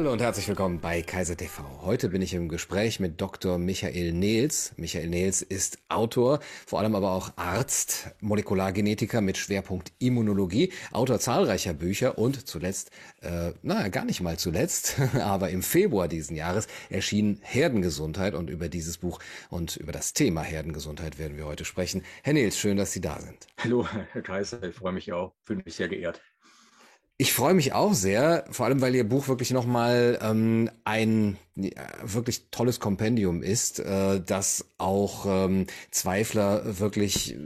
[0.00, 1.62] Hallo und herzlich willkommen bei Kaiser TV.
[1.82, 3.58] Heute bin ich im Gespräch mit Dr.
[3.58, 4.72] Michael Nehls.
[4.78, 11.74] Michael Nehls ist Autor, vor allem aber auch Arzt, Molekulargenetiker mit Schwerpunkt Immunologie, Autor zahlreicher
[11.74, 12.90] Bücher und zuletzt,
[13.20, 18.70] äh, naja, gar nicht mal zuletzt, aber im Februar diesen Jahres erschien Herdengesundheit und über
[18.70, 19.18] dieses Buch
[19.50, 22.04] und über das Thema Herdengesundheit werden wir heute sprechen.
[22.22, 23.48] Herr Nehls, schön, dass Sie da sind.
[23.58, 26.22] Hallo, Herr Kaiser, ich freue mich auch, fühle mich sehr geehrt.
[27.20, 31.70] Ich freue mich auch sehr, vor allem weil Ihr Buch wirklich nochmal ähm, ein äh,
[32.02, 37.36] wirklich tolles Kompendium ist, äh, das auch ähm, Zweifler wirklich,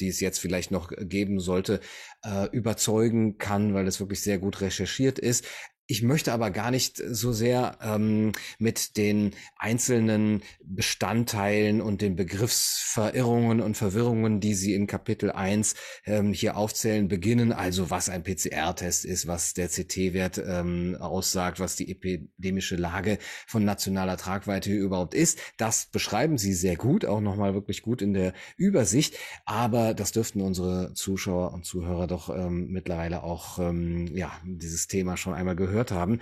[0.00, 1.80] die es jetzt vielleicht noch geben sollte,
[2.24, 5.44] äh, überzeugen kann, weil es wirklich sehr gut recherchiert ist.
[5.90, 13.62] Ich möchte aber gar nicht so sehr ähm, mit den einzelnen Bestandteilen und den Begriffsverirrungen
[13.62, 17.52] und Verwirrungen, die Sie in Kapitel 1 ähm, hier aufzählen, beginnen.
[17.52, 23.16] Also was ein PCR-Test ist, was der CT-Wert ähm, aussagt, was die epidemische Lage
[23.46, 25.38] von nationaler Tragweite überhaupt ist.
[25.56, 29.16] Das beschreiben Sie sehr gut, auch nochmal wirklich gut in der Übersicht.
[29.46, 35.16] Aber das dürften unsere Zuschauer und Zuhörer doch ähm, mittlerweile auch, ähm, ja, dieses Thema
[35.16, 36.18] schon einmal gehört gehört haben.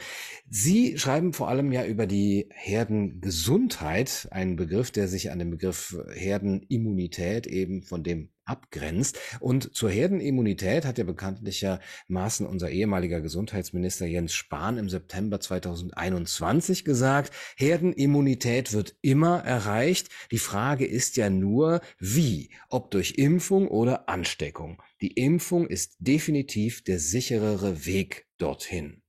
[0.48, 5.96] Sie schreiben vor allem ja über die Herdengesundheit, einen Begriff, der sich an dem Begriff
[6.14, 9.18] Herdenimmunität eben von dem abgrenzt.
[9.40, 17.32] Und zur Herdenimmunität hat ja bekanntlichermaßen unser ehemaliger Gesundheitsminister Jens Spahn im September 2021 gesagt,
[17.56, 20.10] Herdenimmunität wird immer erreicht.
[20.30, 24.80] Die Frage ist ja nur, wie, ob durch Impfung oder Ansteckung.
[25.00, 29.02] Die Impfung ist definitiv der sicherere Weg dorthin.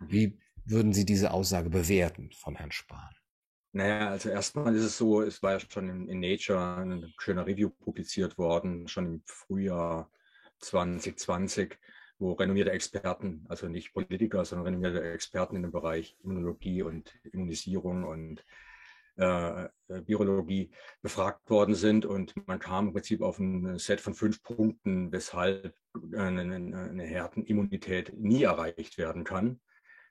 [0.00, 3.14] Wie würden Sie diese Aussage bewerten von Herrn Spahn?
[3.72, 7.46] Naja, also erstmal ist es so, es war ja schon in, in Nature ein schöner
[7.46, 10.10] Review publiziert worden, schon im Frühjahr
[10.60, 11.78] 2020,
[12.18, 18.04] wo renommierte Experten, also nicht Politiker, sondern renommierte Experten in dem Bereich Immunologie und Immunisierung
[18.04, 18.44] und
[19.16, 20.70] äh, Virologie
[21.02, 22.06] befragt worden sind.
[22.06, 25.74] Und man kam im Prinzip auf ein Set von fünf Punkten, weshalb
[26.14, 29.60] eine, eine Herdenimmunität nie erreicht werden kann.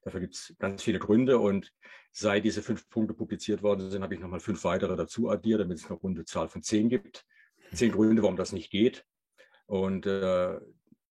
[0.05, 1.73] Dafür gibt es ganz viele Gründe und
[2.11, 5.79] seit diese fünf Punkte publiziert worden sind, habe ich nochmal fünf weitere dazu addiert, damit
[5.79, 7.25] es eine runde Zahl von zehn gibt.
[7.73, 9.03] Zehn Gründe, warum das nicht geht.
[9.65, 10.59] Und äh,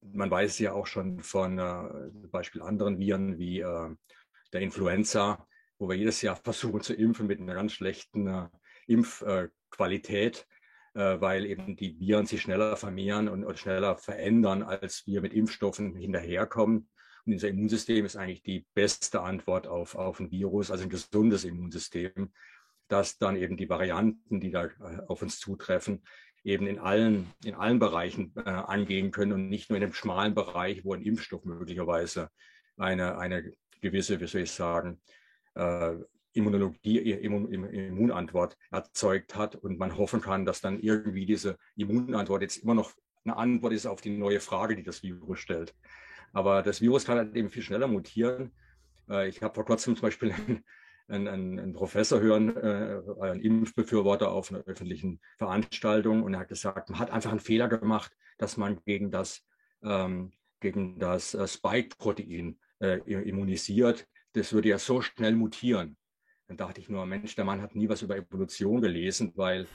[0.01, 3.91] man weiß ja auch schon von äh, Beispiel anderen Viren wie äh,
[4.53, 5.45] der Influenza,
[5.79, 8.49] wo wir jedes Jahr versuchen zu impfen mit einer ganz schlechten äh,
[8.87, 10.47] Impfqualität,
[10.95, 15.33] äh, weil eben die Viren sich schneller vermehren und, und schneller verändern, als wir mit
[15.33, 16.89] Impfstoffen hinterherkommen.
[17.27, 21.45] Und unser Immunsystem ist eigentlich die beste Antwort auf, auf ein Virus, also ein gesundes
[21.45, 22.33] Immunsystem,
[22.89, 26.03] das dann eben die Varianten, die da äh, auf uns zutreffen,
[26.43, 30.35] eben in allen, in allen Bereichen äh, angehen können und nicht nur in dem schmalen
[30.35, 32.29] Bereich, wo ein Impfstoff möglicherweise
[32.77, 35.01] eine, eine gewisse, wie soll ich sagen,
[35.55, 35.95] äh,
[36.35, 42.57] Immunologie, Immun, Immunantwort erzeugt hat und man hoffen kann, dass dann irgendwie diese Immunantwort jetzt
[42.59, 42.93] immer noch
[43.25, 45.75] eine Antwort ist auf die neue Frage, die das Virus stellt.
[46.35, 48.51] Aber das Virus kann halt eben viel schneller mutieren.
[49.09, 50.35] Äh, ich habe vor kurzem zum Beispiel
[51.09, 56.49] einen, einen, einen Professor hören, äh, einen Impfbefürworter auf einer öffentlichen Veranstaltung und er hat
[56.49, 59.47] gesagt, man hat einfach einen Fehler gemacht, dass man gegen das,
[59.83, 64.07] ähm, gegen das äh, Spike-Protein äh, immunisiert.
[64.33, 65.97] Das würde ja so schnell mutieren.
[66.49, 69.69] Dann dachte ich nur, Mensch, der Mann hat nie was über Evolution gelesen, weil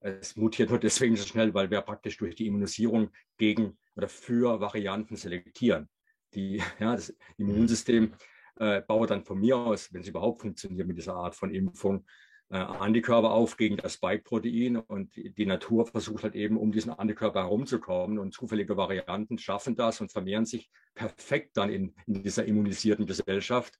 [0.00, 4.60] es mutiert nur deswegen so schnell, weil wir praktisch durch die Immunisierung gegen oder für
[4.60, 5.88] Varianten selektieren
[6.34, 8.12] die, ja, das Immunsystem
[8.56, 12.04] äh, baut dann von mir aus, wenn es überhaupt funktioniert mit dieser Art von Impfung,
[12.48, 16.92] äh, Antikörper auf gegen das Spike-Protein und die, die, Natur versucht halt eben, um diesen
[16.92, 22.44] Antikörper herumzukommen und zufällige Varianten schaffen das und vermehren sich perfekt dann in, in dieser
[22.44, 23.78] immunisierten Gesellschaft.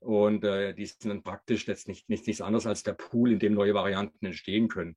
[0.00, 3.40] Und äh, die sind dann praktisch jetzt nicht, nicht, nichts anderes als der Pool, in
[3.40, 4.96] dem neue Varianten entstehen können.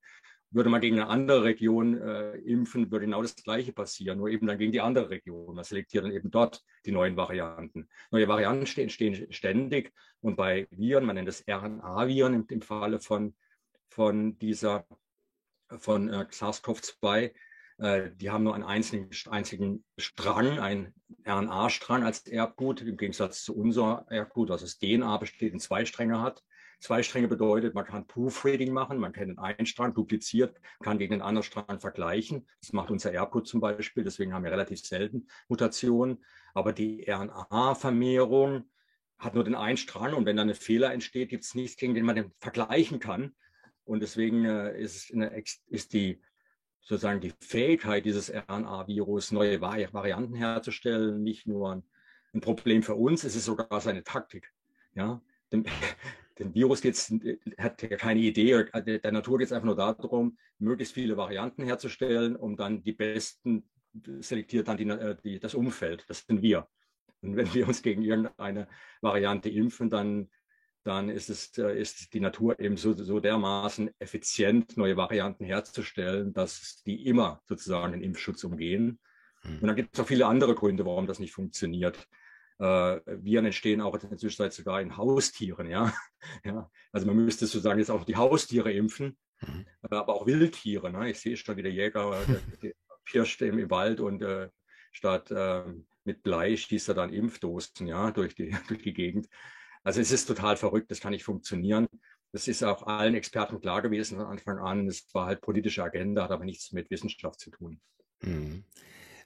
[0.52, 4.48] Würde man gegen eine andere Region äh, impfen, würde genau das Gleiche passieren, nur eben
[4.48, 5.56] dann gegen die andere Region.
[5.56, 7.88] Man selektiert dann eben dort die neuen Varianten.
[8.12, 13.34] Neue Varianten entstehen ständig und bei Viren, man nennt es RNA-Viren im, im, Falle von,
[13.88, 14.86] von dieser,
[15.70, 17.32] von äh, SARS-CoV-2,
[17.82, 20.94] äh, die haben nur einen einzigen, einzigen Strang, einen
[21.26, 25.86] RNA-Strang als Erbgut, im Gegensatz zu unser Erbgut, das also das DNA besteht und zwei
[25.86, 26.44] Stränge hat.
[26.82, 31.12] Zwei Stränge bedeutet, man kann Proofreading machen, man kann den einen Strang dupliziert, kann gegen
[31.12, 32.48] den anderen Strang vergleichen.
[32.60, 36.26] Das macht unser Erbgut zum Beispiel, deswegen haben wir relativ selten Mutationen.
[36.56, 38.64] Aber die RNA-Vermehrung
[39.20, 41.94] hat nur den einen Strang und wenn dann ein Fehler entsteht, gibt es nichts, gegen
[41.94, 43.36] den man den vergleichen kann.
[43.84, 46.20] Und deswegen äh, ist, eine, ist die
[46.82, 51.84] sozusagen die Fähigkeit dieses RNA-Virus, neue Varianten herzustellen, nicht nur ein,
[52.34, 54.52] ein Problem für uns, es ist sogar seine Taktik.
[54.96, 55.66] Ja, dem,
[56.40, 57.14] dem Virus geht's,
[57.58, 58.66] hat ja keine Idee.
[58.74, 63.70] Der Natur geht es einfach nur darum, möglichst viele Varianten herzustellen, um dann die besten
[64.20, 66.06] selektiert dann die, äh, die, das Umfeld.
[66.08, 66.68] Das sind wir.
[67.22, 68.68] Und wenn wir uns gegen irgendeine
[69.02, 70.30] Variante impfen, dann,
[70.84, 76.34] dann ist, es, äh, ist die Natur eben so, so dermaßen effizient, neue Varianten herzustellen,
[76.34, 79.00] dass die immer sozusagen den Impfschutz umgehen.
[79.42, 79.60] Hm.
[79.60, 82.08] Und dann gibt es auch viele andere Gründe, warum das nicht funktioniert.
[82.62, 85.68] Äh, Viren entstehen auch in der Zwischenzeit sogar in Haustieren.
[85.68, 85.92] Ja?
[86.46, 86.70] ja?
[86.92, 89.66] Also man müsste sozusagen jetzt auch die Haustiere impfen, mhm.
[89.82, 90.92] aber auch Wildtiere.
[90.92, 91.10] Ne?
[91.10, 92.16] Ich sehe schon wieder Jäger,
[92.62, 92.74] der,
[93.06, 94.50] pirscht im Wald und äh,
[94.92, 95.64] statt äh,
[96.04, 99.28] mit Blei schießt er dann Impfdosen ja, durch, die, durch die Gegend.
[99.84, 101.88] Also es ist total verrückt, das kann nicht funktionieren.
[102.32, 104.88] Das ist auch allen Experten klar gewesen von Anfang an.
[104.88, 107.82] Es war halt politische Agenda, hat aber nichts mit Wissenschaft zu tun.
[108.22, 108.66] Mhm.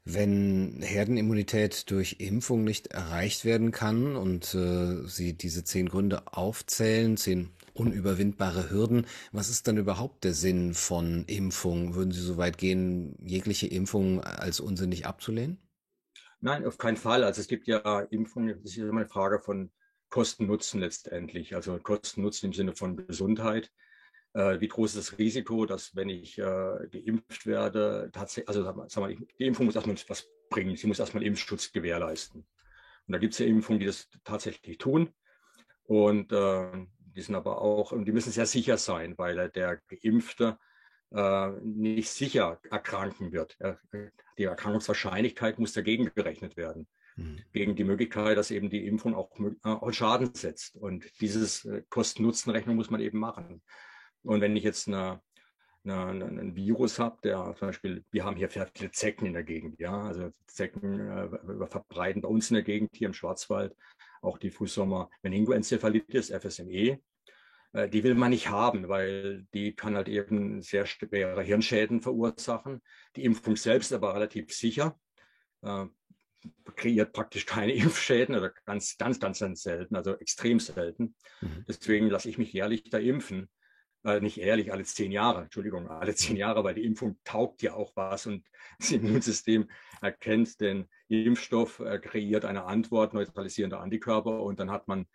[0.07, 7.17] Wenn Herdenimmunität durch Impfung nicht erreicht werden kann und äh, Sie diese zehn Gründe aufzählen,
[7.17, 11.95] zehn unüberwindbare Hürden, was ist dann überhaupt der Sinn von Impfung?
[11.95, 15.57] Würden Sie so weit gehen, jegliche Impfung als unsinnig abzulehnen?
[16.39, 17.23] Nein, auf keinen Fall.
[17.23, 19.71] Also es gibt ja Impfungen, das ist immer eine Frage von
[20.09, 21.55] Kosten-Nutzen letztendlich.
[21.55, 23.71] Also Kosten-Nutzen im Sinne von Gesundheit
[24.35, 29.15] wie groß ist das Risiko, dass wenn ich äh, geimpft werde, tatsächlich, also sag mal,
[29.15, 32.41] die Impfung muss erstmal was bringen, sie muss erstmal Impfschutz gewährleisten.
[33.07, 35.09] Und da gibt es ja Impfungen, die das tatsächlich tun.
[35.83, 40.57] Und äh, die sind aber auch, und die müssen sehr sicher sein, weil der Geimpfte
[41.11, 43.57] äh, nicht sicher erkranken wird.
[44.37, 46.87] Die Erkrankungswahrscheinlichkeit muss dagegen gerechnet werden.
[47.15, 47.39] Mhm.
[47.53, 50.75] Gegen die Möglichkeit, dass eben die Impfung auch, äh, auch Schaden setzt.
[50.75, 53.61] Und dieses äh, Kosten-Nutzen-Rechnung muss man eben machen.
[54.25, 55.21] Und wenn ich jetzt eine,
[55.83, 59.43] eine, ein Virus habe, der zum Beispiel, wir haben hier sehr viele Zecken in der
[59.43, 63.75] Gegend, ja, also Zecken äh, verbreiten bei uns in der Gegend hier im Schwarzwald
[64.21, 66.99] auch die Frühsommer Meningoenzephalitis, FSME.
[67.73, 72.81] Äh, die will man nicht haben, weil die kann halt eben sehr schwere Hirnschäden verursachen.
[73.15, 74.99] Die Impfung selbst aber relativ sicher.
[75.61, 75.85] Äh,
[76.75, 81.15] kreiert praktisch keine Impfschäden oder ganz, ganz, ganz, ganz selten, also extrem selten.
[81.41, 81.65] Mhm.
[81.67, 83.49] Deswegen lasse ich mich jährlich da impfen
[84.05, 87.73] äh, nicht ehrlich, alle zehn Jahre, Entschuldigung, alle zehn Jahre, weil die Impfung taugt ja
[87.73, 88.45] auch was und
[88.79, 89.69] das Immunsystem
[90.01, 95.07] erkennt den Impfstoff, äh, kreiert eine Antwort, neutralisierende Antikörper und dann hat man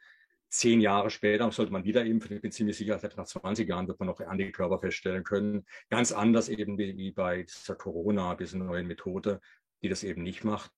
[0.49, 3.87] zehn Jahre später, sollte man wieder impfen, ich bin ziemlich sicher, selbst nach 20 Jahren
[3.87, 5.65] wird man noch Antikörper feststellen können.
[5.89, 9.41] Ganz anders eben wie, wie bei dieser Corona, dieser neuen Methode,
[9.83, 10.73] die das eben nicht macht.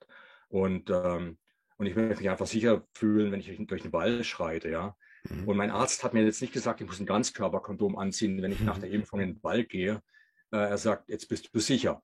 [0.49, 1.39] Und, ähm,
[1.79, 4.95] und ich möchte mich einfach sicher fühlen, wenn ich durch den Wald schreite, ja.
[5.29, 5.49] Mhm.
[5.49, 8.61] Und mein Arzt hat mir jetzt nicht gesagt, ich muss ein Ganzkörperkondom anziehen, wenn ich
[8.61, 8.97] nach der mhm.
[8.97, 10.03] Impfung in den Wald gehe.
[10.51, 12.03] Äh, er sagt, jetzt bist du sicher.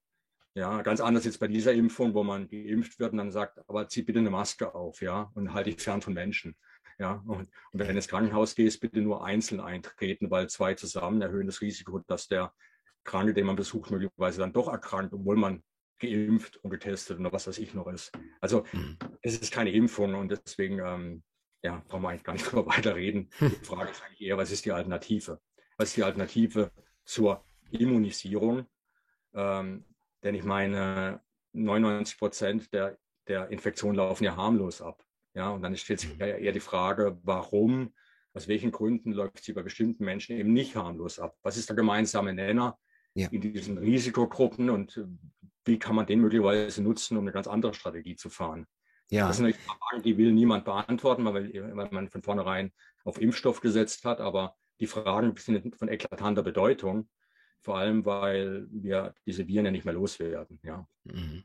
[0.54, 3.88] Ja, ganz anders jetzt bei dieser Impfung, wo man geimpft wird und dann sagt, aber
[3.88, 6.56] zieh bitte eine Maske auf, ja, und halte dich fern von Menschen.
[6.98, 11.22] Ja, und, und wenn du ins Krankenhaus gehst, bitte nur einzeln eintreten, weil zwei zusammen
[11.22, 12.52] erhöhen das Risiko, dass der
[13.04, 15.62] Kranke, den man besucht, möglicherweise dann doch erkrankt, obwohl man
[16.00, 18.12] geimpft und getestet und was weiß ich noch ist.
[18.40, 18.98] Also mhm.
[19.22, 21.22] es ist keine Impfung und deswegen ähm,
[21.62, 23.30] ja, brauchen wir eigentlich gar nicht drüber weiter reden.
[23.38, 23.50] Hm.
[23.50, 25.40] Die Frage ist eigentlich eher, was ist die Alternative?
[25.76, 26.72] Was ist die Alternative
[27.04, 28.66] zur Immunisierung?
[29.34, 29.84] Ähm,
[30.22, 31.20] denn ich meine,
[31.52, 35.04] 99 Prozent der, der Infektionen laufen ja harmlos ab.
[35.34, 36.20] Ja, und dann stellt sich hm.
[36.20, 37.94] eher die Frage, warum,
[38.34, 41.36] aus welchen Gründen läuft sie bei bestimmten Menschen eben nicht harmlos ab?
[41.42, 42.78] Was ist der gemeinsame Nenner
[43.14, 43.28] ja.
[43.30, 45.04] in diesen Risikogruppen und
[45.64, 48.66] wie kann man den möglicherweise nutzen, um eine ganz andere Strategie zu fahren?
[49.10, 49.28] Ja.
[49.28, 52.72] Das sind natürlich Fragen, die will niemand beantworten, weil, weil man von vornherein
[53.04, 54.20] auf Impfstoff gesetzt hat.
[54.20, 57.08] Aber die Fragen sind von eklatanter Bedeutung,
[57.62, 60.60] vor allem weil wir diese Viren ja nicht mehr loswerden.
[60.62, 60.86] Ja.
[61.04, 61.44] Mhm.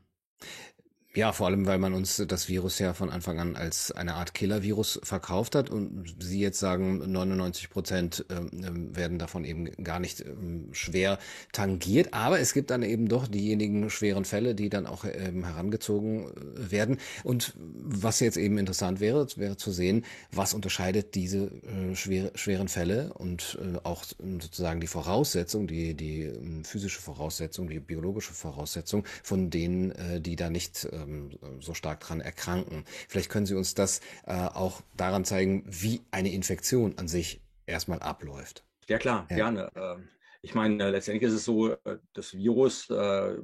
[1.16, 4.34] Ja, vor allem, weil man uns das Virus ja von Anfang an als eine Art
[4.34, 10.00] Killer-Virus verkauft hat und Sie jetzt sagen, 99 Prozent ähm, ähm, werden davon eben gar
[10.00, 11.20] nicht ähm, schwer
[11.52, 12.12] tangiert.
[12.14, 16.98] Aber es gibt dann eben doch diejenigen schweren Fälle, die dann auch herangezogen äh, werden.
[17.22, 23.12] Und was jetzt eben interessant wäre, wäre zu sehen, was unterscheidet diese äh, schweren Fälle
[23.14, 26.32] und äh, auch sozusagen die Voraussetzung, die, die
[26.64, 32.84] physische Voraussetzung, die biologische Voraussetzung von denen, die da nicht ähm, so stark dran erkranken.
[33.08, 38.00] Vielleicht können Sie uns das äh, auch daran zeigen, wie eine Infektion an sich erstmal
[38.00, 38.64] abläuft.
[38.88, 39.36] Ja klar, ja.
[39.36, 39.70] gerne.
[39.74, 40.08] Ähm,
[40.42, 43.38] ich meine, letztendlich ist es so, äh, das Virus äh,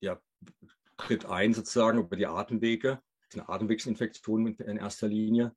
[0.00, 0.20] ja,
[0.98, 3.00] tritt ein sozusagen über die Atemwege.
[3.20, 5.54] Das ist eine Atemwegsinfektion in erster Linie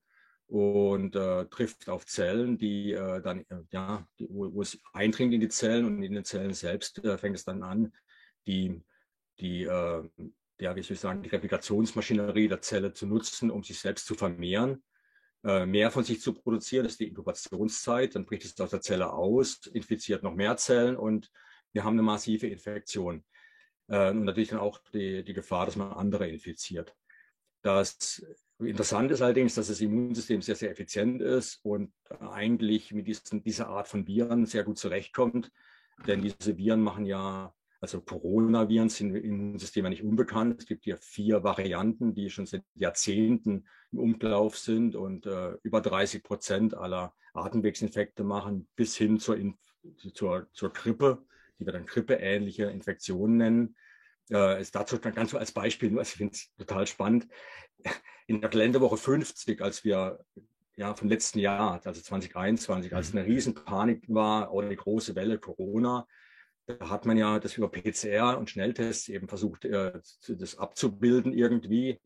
[0.48, 5.34] und äh, trifft auf Zellen, die äh, dann, äh, ja, die, wo, wo, es eindringt
[5.34, 7.92] in die Zellen und in den Zellen selbst äh, fängt es dann an,
[8.48, 8.82] die,
[9.40, 10.04] die äh,
[10.60, 14.16] ja, wie soll ich sagen, die Replikationsmaschinerie der Zelle zu nutzen, um sich selbst zu
[14.16, 14.84] vermehren.
[15.44, 16.84] äh, mehr von sich zu produzieren.
[16.86, 18.16] Das ist die Inkubationszeit.
[18.16, 21.32] Dann bricht es aus der Zelle aus, infiziert noch mehr Zellen und
[21.72, 23.24] wir haben eine massive Infektion.
[23.88, 26.96] Äh, und natürlich dann auch die, die Gefahr, dass man andere infiziert.
[27.62, 28.26] Das
[28.60, 33.68] Interessant ist allerdings, dass das Immunsystem sehr, sehr effizient ist und eigentlich mit diesen, dieser
[33.68, 35.52] Art von Viren sehr gut zurechtkommt.
[36.08, 37.54] Denn diese Viren machen ja,
[37.86, 40.60] also Coronaviren sind im Immunsystem ja nicht unbekannt.
[40.60, 45.82] Es gibt ja vier Varianten, die schon seit Jahrzehnten im Umlauf sind und äh, über
[45.82, 49.38] 30 Prozent aller Atemwegsinfekte machen, bis hin zur,
[50.16, 51.24] zur, zur Grippe,
[51.60, 53.76] die wir dann grippeähnliche Infektionen nennen.
[54.32, 57.28] Äh, ist dazu dann ganz so als Beispiel, nur also ich finde es total spannend
[58.26, 60.26] in der Kalenderwoche 50, als wir
[60.76, 63.20] ja vom letzten Jahr, also 2021, als mhm.
[63.20, 66.08] eine Riesenpanik war, oder eine große Welle Corona,
[66.68, 72.00] da hat man ja das über PCR und Schnelltests eben versucht, äh, das abzubilden irgendwie.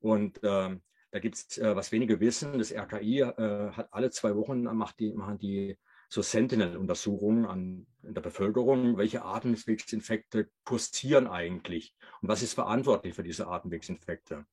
[0.00, 4.34] Und ähm, da gibt es, äh, was wenige wissen, das RKI äh, hat alle zwei
[4.36, 5.78] Wochen macht die, machen die
[6.08, 13.22] so Sentinel-Untersuchungen an in der Bevölkerung, welche Atemwegsinfekte kursieren eigentlich und was ist verantwortlich für
[13.22, 14.44] diese Atemwegsinfekte.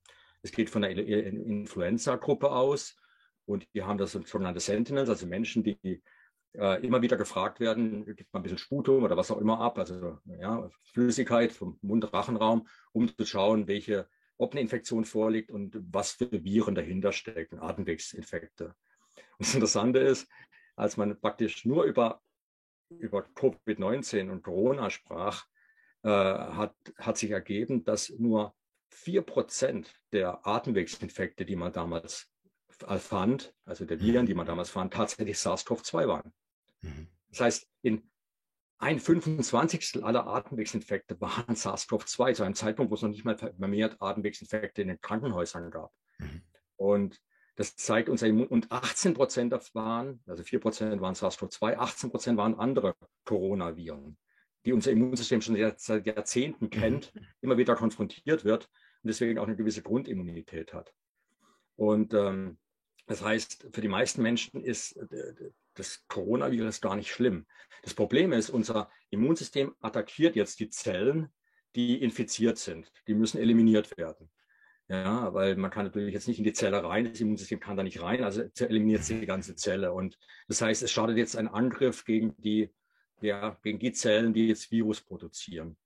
[0.43, 2.95] Es geht von der Influenza-Gruppe aus
[3.45, 6.03] und die haben das sogenannte Sentinels, also Menschen, die
[6.57, 9.77] äh, immer wieder gefragt werden, gibt man ein bisschen Sputum oder was auch immer ab,
[9.77, 16.13] also ja, Flüssigkeit vom Mund-Rachenraum, um zu schauen, welche, ob eine Infektion vorliegt und was
[16.13, 18.75] für Viren dahinter stecken, Atemwegsinfekte.
[19.37, 20.27] Und das Interessante ist,
[20.75, 22.21] als man praktisch nur über,
[22.89, 25.45] über Covid-19 und Corona sprach,
[26.03, 28.55] äh, hat, hat sich ergeben, dass nur
[28.93, 32.31] 4% der Atemwegsinfekte, die man damals
[32.99, 36.33] fand, also der Viren, die man damals fand, tatsächlich SARS-CoV-2 waren.
[36.81, 37.07] Mhm.
[37.29, 38.09] Das heißt, in
[38.79, 40.03] ein 25.
[40.03, 44.89] aller Atemwegsinfekte waren SARS-CoV-2 zu einem Zeitpunkt, wo es noch nicht mal vermehrt Atemwegsinfekte in
[44.89, 45.91] den Krankenhäusern gab.
[46.19, 46.41] Mhm.
[46.75, 47.21] Und
[47.55, 52.37] das zeigt unser Immun und 18 Prozent waren, also 4 Prozent waren SARS-CoV-2, 18 Prozent
[52.37, 54.17] waren andere Coronaviren
[54.67, 56.69] die unser Immunsystem schon seit Jahrzehnten mhm.
[56.69, 58.65] kennt, immer wieder konfrontiert wird
[59.01, 60.93] und deswegen auch eine gewisse Grundimmunität hat.
[61.77, 62.57] Und ähm,
[63.05, 67.45] das heißt, für die meisten Menschen ist äh, das Coronavirus gar nicht schlimm.
[67.83, 71.29] Das Problem ist, unser Immunsystem attackiert jetzt die Zellen,
[71.75, 72.91] die infiziert sind.
[73.07, 74.29] Die müssen eliminiert werden.
[74.89, 77.83] Ja, weil man kann natürlich jetzt nicht in die Zelle rein, das Immunsystem kann da
[77.83, 79.91] nicht rein, also eliminiert sie die ganze Zelle.
[79.91, 80.17] Und
[80.47, 82.73] das heißt, es startet jetzt ein Angriff gegen die
[83.21, 85.77] ja, gegen die Zellen, die jetzt Virus produzieren.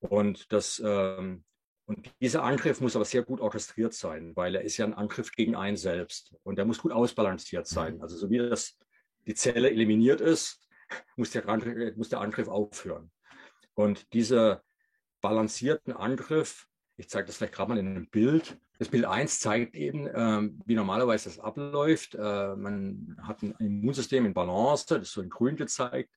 [0.00, 1.44] Und, das, ähm,
[1.86, 5.32] und dieser Angriff muss aber sehr gut orchestriert sein, weil er ist ja ein Angriff
[5.32, 6.34] gegen einen selbst.
[6.42, 8.00] Und der muss gut ausbalanciert sein.
[8.00, 8.78] Also so wie das,
[9.26, 10.60] die Zelle eliminiert ist,
[11.16, 13.10] muss der, Angriff, muss der Angriff aufhören.
[13.74, 14.62] Und dieser
[15.20, 18.58] balancierten Angriff, ich zeige das vielleicht gerade mal in einem Bild.
[18.78, 22.14] Das Bild 1 zeigt eben, ähm, wie normalerweise das abläuft.
[22.14, 26.14] Äh, man hat ein Immunsystem in Balance, das ist so in grün gezeigt.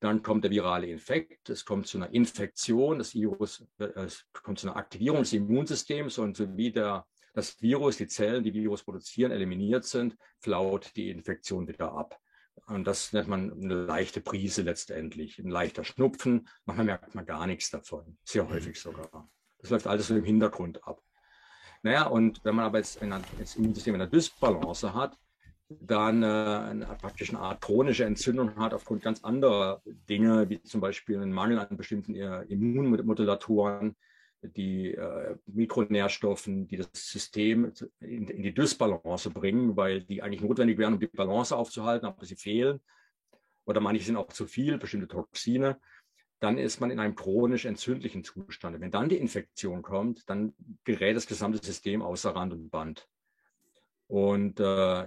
[0.00, 4.66] Dann kommt der virale Infekt, es kommt zu einer Infektion, das Virus, es kommt zu
[4.66, 9.30] einer Aktivierung des Immunsystems und so wie der, das Virus, die Zellen, die Virus produzieren,
[9.30, 12.18] eliminiert sind, flaut die Infektion wieder ab.
[12.66, 16.48] Und das nennt man eine leichte Prise letztendlich, ein leichter Schnupfen.
[16.64, 18.50] Manchmal merkt man gar nichts davon, sehr mhm.
[18.50, 19.28] häufig sogar.
[19.58, 21.02] Das läuft alles so im Hintergrund ab.
[21.82, 23.12] Naja, und wenn man aber jetzt ein
[23.56, 25.16] Immunsystem in einer Dysbalance hat,
[25.68, 30.80] dann äh, eine, praktisch eine Art chronische Entzündung hat aufgrund ganz anderer Dinge, wie zum
[30.80, 33.96] Beispiel einen Mangel an bestimmten äh, Immunmodulatoren,
[34.42, 40.78] die äh, Mikronährstoffen, die das System in, in, die Dysbalance bringen, weil die eigentlich notwendig
[40.78, 42.80] wären, um die Balance aufzuhalten, aber sie fehlen.
[43.66, 45.78] Oder manche sind auch zu viel, bestimmte Toxine.
[46.40, 48.80] Dann ist man in einem chronisch entzündlichen Zustand.
[48.80, 50.54] Wenn dann die Infektion kommt, dann
[50.84, 53.06] gerät das gesamte System außer Rand und Band.
[54.06, 55.06] Und äh,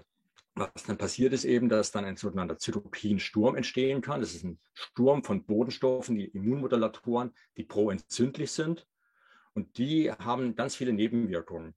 [0.55, 4.21] was dann passiert ist eben, dass dann ein sogenannter Zytokinsturm entstehen kann.
[4.21, 8.85] Das ist ein Sturm von Bodenstoffen, die Immunmodulatoren, die proentzündlich sind.
[9.53, 11.75] Und die haben ganz viele Nebenwirkungen,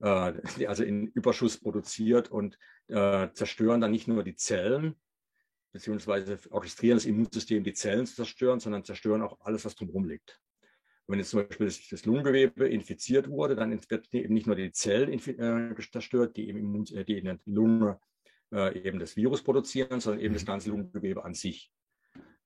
[0.00, 4.96] äh, die also in Überschuss produziert und äh, zerstören dann nicht nur die Zellen,
[5.72, 10.40] beziehungsweise orchestrieren das Immunsystem, die Zellen zu zerstören, sondern zerstören auch alles, was drumherum liegt.
[11.06, 14.72] wenn jetzt zum Beispiel das, das, Lungengewebe infiziert wurde, dann wird eben nicht nur die
[14.72, 18.00] Zellen äh, zerstört, die, im äh, die in der Lunge
[18.52, 20.46] äh, eben das Virus produzieren, sondern eben das mhm.
[20.46, 21.72] ganze Lungengewebe an sich.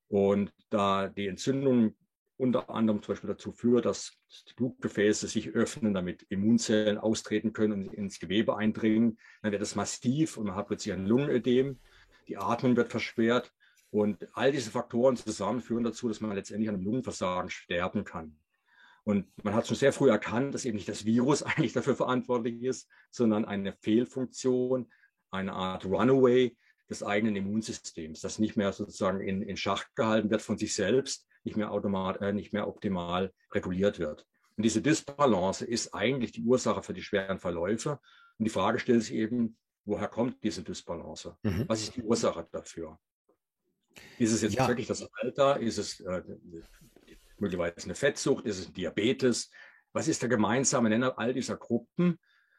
[0.09, 1.97] Und da die Entzündung
[2.37, 7.73] unter anderem zum Beispiel dazu führt, dass die Blutgefäße sich öffnen, damit Immunzellen austreten können
[7.73, 11.79] und ins Gewebe eindringen, dann wird es massiv und man hat plötzlich ein Lungenödem,
[12.29, 13.53] die Atmung wird verschwert.
[13.91, 18.37] Und all diese Faktoren zusammen führen dazu, dass man letztendlich an einem Lungenversagen sterben kann.
[19.05, 22.63] Und man hat schon sehr früh erkannt, dass eben nicht das Virus eigentlich dafür verantwortlich
[22.63, 24.91] ist, sondern eine Fehlfunktion
[25.31, 26.57] eine Art Runaway
[26.89, 31.27] des eigenen Immunsystems, das nicht mehr sozusagen in, in Schach gehalten wird von sich selbst,
[31.47, 34.27] nicht mehr, automat, äh, nicht mehr optimal reguliert wird.
[34.57, 38.01] Und diese Disbalance ist eigentlich die Ursache für die schweren Verläufe.
[38.39, 41.37] Und die Frage stellt sich eben, woher kommt diese Disbalance?
[41.43, 41.65] Mhm.
[41.69, 42.99] Was ist die Ursache dafür?
[44.19, 44.67] Ist es jetzt ja.
[44.67, 45.61] wirklich das Alter?
[45.61, 46.23] Ist es äh,
[47.39, 48.45] möglicherweise eine Fettsucht?
[48.45, 49.51] Ist es ein Diabetes?
[49.93, 52.19] Was ist der gemeinsame Nenner all dieser Gruppen?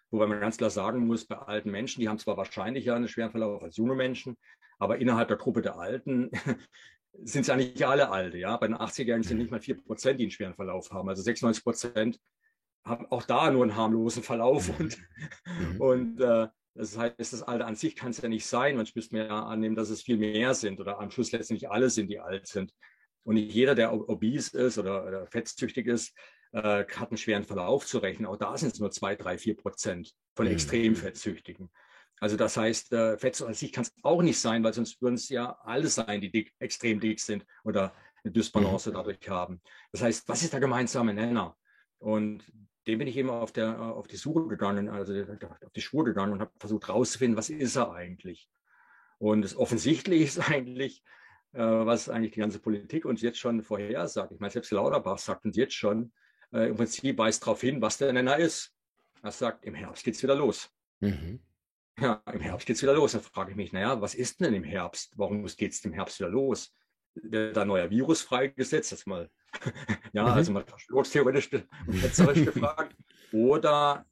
[0.09, 3.31] Wobei man ganz klar sagen muss, bei alten Menschen, die haben zwar wahrscheinlicher einen schweren
[3.31, 4.37] Verlauf als junge Menschen,
[4.79, 6.31] aber innerhalb der Gruppe der Alten
[7.23, 8.37] sind es ja nicht alle Alte.
[8.37, 8.57] Ja?
[8.57, 11.09] Bei den 80-Jährigen sind nicht mal 4 Prozent, die einen schweren Verlauf haben.
[11.09, 12.19] Also 96 Prozent
[12.85, 14.69] haben auch da nur einen harmlosen Verlauf.
[14.79, 14.97] Und,
[15.45, 15.81] mhm.
[15.81, 18.75] und äh, das heißt, das Alter an sich kann es ja nicht sein.
[18.75, 21.89] Manchmal müsste man ja annehmen, dass es viel mehr sind oder am Schluss letztendlich alle
[21.89, 22.71] sind, die alt sind.
[23.23, 26.15] Und nicht jeder, der obese ist oder, oder fettzüchtig ist,
[26.53, 28.27] äh, hat einen schweren Verlauf zu rechnen.
[28.27, 30.53] Auch da sind es nur zwei, drei, vier Prozent von mhm.
[30.53, 31.69] extrem Fettzüchtigen.
[32.19, 35.15] Also das heißt, äh, Fett an sich kann es auch nicht sein, weil sonst würden
[35.15, 37.93] es ja alle sein, die dick, extrem dick sind oder
[38.23, 38.93] eine Dysbalance mhm.
[38.95, 39.61] dadurch haben.
[39.91, 41.55] Das heißt, was ist der gemeinsame Nenner?
[41.99, 42.43] Und
[42.87, 46.33] dem bin ich eben auf, der, auf die Suche gegangen, also auf die Spur gegangen
[46.33, 48.49] und habe versucht herauszufinden, was ist er eigentlich?
[49.19, 51.03] Und das Offensichtliche ist eigentlich,
[51.53, 54.31] äh, was eigentlich die ganze Politik uns jetzt schon vorhersagt.
[54.31, 56.13] Ich meine, selbst Lauterbach sagt uns jetzt schon,
[56.53, 58.73] äh, im Prinzip weist darauf hin, was der Nenner ist.
[59.21, 60.69] Er sagt, im Herbst geht es wieder los.
[60.99, 61.39] Mhm.
[61.99, 63.13] Ja, im Herbst geht es wieder los.
[63.13, 65.13] Da frage ich mich, naja, was ist denn im Herbst?
[65.15, 66.73] Warum geht es im Herbst wieder los?
[67.15, 68.91] Wird da ein neuer Virus freigesetzt?
[68.91, 69.29] Das mal,
[70.13, 70.29] ja, mhm.
[70.29, 72.95] also mal verschwörungstheoretisch und ketzerisch gefragt.
[73.31, 74.05] Oder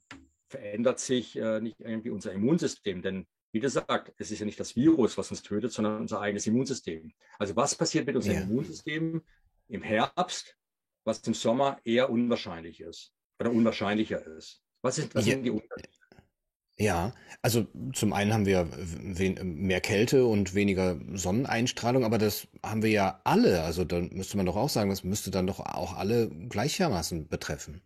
[0.50, 3.02] verändert sich äh, nicht irgendwie unser Immunsystem?
[3.02, 6.48] Denn wie gesagt, es ist ja nicht das Virus, was uns tötet, sondern unser eigenes
[6.48, 7.14] Immunsystem.
[7.38, 8.44] Also was passiert mit unserem ja.
[8.44, 9.22] Immunsystem
[9.68, 10.58] im Herbst,
[11.06, 14.62] was im Sommer eher unwahrscheinlich ist oder unwahrscheinlicher ist?
[14.82, 15.34] Was, ist, was ja.
[15.34, 16.05] sind die Unterschiede?
[16.78, 18.68] Ja, also zum einen haben wir
[19.44, 23.64] mehr Kälte und weniger Sonneneinstrahlung, aber das haben wir ja alle.
[23.64, 27.82] Also dann müsste man doch auch sagen, das müsste dann doch auch alle gleichermaßen betreffen.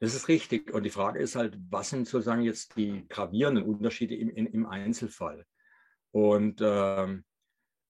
[0.00, 0.70] Das ist richtig.
[0.74, 5.46] Und die Frage ist halt, was sind sozusagen jetzt die gravierenden Unterschiede im, im Einzelfall?
[6.10, 7.24] Und, ähm,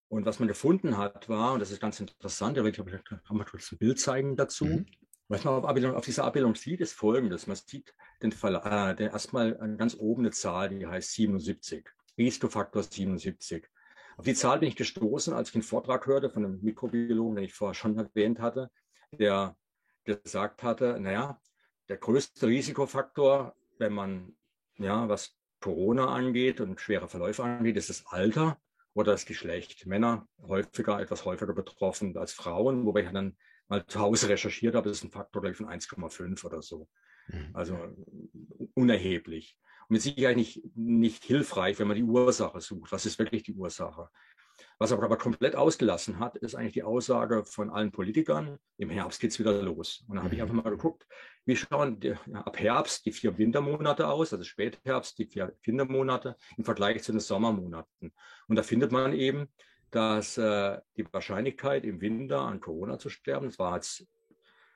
[0.08, 3.72] und was man gefunden hat, war, und das ist ganz interessant, da kann man kurz
[3.72, 4.64] ein Bild zeigen dazu.
[4.64, 4.86] Mhm.
[5.28, 7.46] Was man auf, auf, dieser Abbildung sieht, ist folgendes.
[7.46, 11.88] Man sieht den Fall, äh, erstmal ganz oben eine Zahl, die heißt 77.
[12.16, 13.66] Risikofaktor 77.
[14.16, 17.44] Auf die Zahl bin ich gestoßen, als ich einen Vortrag hörte von einem Mikrobiologen, den
[17.44, 18.70] ich vorher schon erwähnt hatte,
[19.10, 19.56] der
[20.04, 21.40] gesagt hatte, naja,
[21.88, 24.36] der größte Risikofaktor, wenn man,
[24.78, 28.58] ja, was Corona angeht und schwere Verläufe angeht, ist das Alter
[28.94, 29.86] oder das Geschlecht.
[29.86, 33.36] Männer häufiger, etwas häufiger betroffen als Frauen, wobei ich dann
[33.68, 36.88] mal zu Hause recherchiert habe, das ist ein Faktor gleich von 1,5 oder so.
[37.28, 37.50] Mhm.
[37.52, 37.78] Also
[38.74, 39.58] unerheblich.
[39.88, 42.92] Und mit Sicherheit nicht, nicht hilfreich, wenn man die Ursache sucht.
[42.92, 44.08] Was ist wirklich die Ursache?
[44.78, 49.20] Was aber, aber komplett ausgelassen hat, ist eigentlich die Aussage von allen Politikern, im Herbst
[49.20, 50.04] geht es wieder los.
[50.08, 51.06] Und da habe ich einfach mal geguckt,
[51.44, 56.64] wie schauen die, ab Herbst die vier Wintermonate aus, also Spätherbst die vier Wintermonate im
[56.64, 58.12] Vergleich zu den Sommermonaten.
[58.48, 59.48] Und da findet man eben,
[59.96, 64.06] dass äh, die Wahrscheinlichkeit im Winter an Corona zu sterben, das war jetzt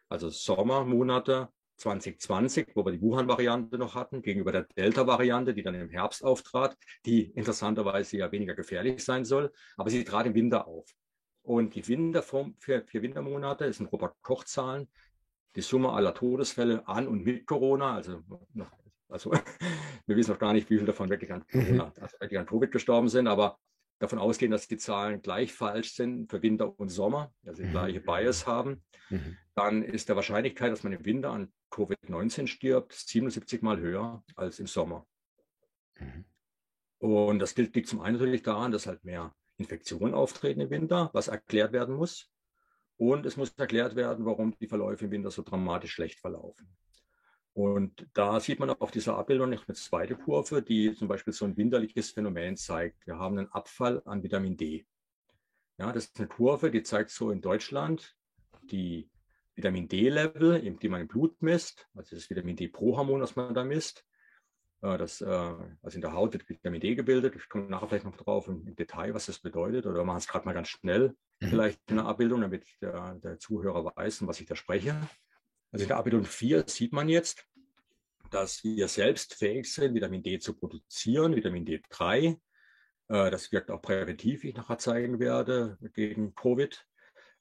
[0.09, 5.90] also Sommermonate 2020, wo wir die Wuhan-Variante noch hatten, gegenüber der Delta-Variante, die dann im
[5.90, 10.90] Herbst auftrat, die interessanterweise ja weniger gefährlich sein soll, aber sie trat im Winter auf.
[11.42, 14.88] Und die Winterform für, für Wintermonate ist in Robert-Koch-Zahlen
[15.54, 18.22] die Summe aller Todesfälle an und mit Corona, also,
[19.09, 19.33] also
[20.06, 22.02] wir wissen noch gar nicht, wie viele davon wirklich an, Corona, mhm.
[22.02, 23.59] also wirklich an Covid gestorben sind, aber
[24.01, 27.71] davon ausgehen, dass die Zahlen gleich falsch sind für Winter und Sommer, also mhm.
[27.71, 29.37] gleiche Bias haben, mhm.
[29.55, 34.59] dann ist der Wahrscheinlichkeit, dass man im Winter an Covid-19 stirbt, 77 Mal höher als
[34.59, 35.07] im Sommer.
[35.99, 36.25] Mhm.
[36.99, 41.29] Und das liegt zum einen natürlich daran, dass halt mehr Infektionen auftreten im Winter, was
[41.29, 42.31] erklärt werden muss.
[42.97, 46.69] Und es muss erklärt werden, warum die Verläufe im Winter so dramatisch schlecht verlaufen.
[47.53, 51.33] Und da sieht man auch auf dieser Abbildung noch eine zweite Kurve, die zum Beispiel
[51.33, 53.07] so ein winterliches Phänomen zeigt.
[53.07, 54.87] Wir haben einen Abfall an Vitamin D.
[55.79, 58.17] Ja, das ist eine Kurve, die zeigt so in Deutschland
[58.63, 59.11] die
[59.55, 64.05] Vitamin D-Level, die man im Blut misst, also das Vitamin D-Pro-Hormon, was man da misst.
[64.83, 67.37] Äh, das, äh, also in der Haut wird Vitamin D gebildet.
[67.37, 69.87] Ich komme nachher vielleicht noch drauf im, Detail, was das bedeutet.
[69.87, 71.49] Oder wir machen es gerade mal ganz schnell, mhm.
[71.49, 74.95] vielleicht in der Abbildung, damit der, der Zuhörer weiß, um was ich da spreche.
[75.72, 77.46] Also in der Abbildung 4 sieht man jetzt,
[78.30, 82.38] dass wir selbst fähig sind, Vitamin D zu produzieren, Vitamin D3.
[83.09, 86.87] Äh, das wirkt auch präventiv, wie ich nachher zeigen werde, gegen Covid.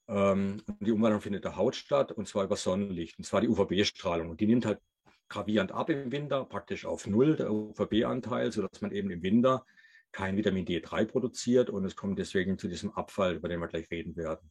[0.08, 3.48] Ähm, die Umwandlung findet in der Haut statt, und zwar über Sonnenlicht, und zwar die
[3.48, 4.30] UVB-Strahlung.
[4.30, 4.80] Und die nimmt halt
[5.28, 9.64] gravierend ab im Winter, praktisch auf Null, der UVB-Anteil, sodass man eben im Winter
[10.12, 13.90] kein Vitamin D3 produziert und es kommt deswegen zu diesem Abfall, über den wir gleich
[13.92, 14.50] reden werden.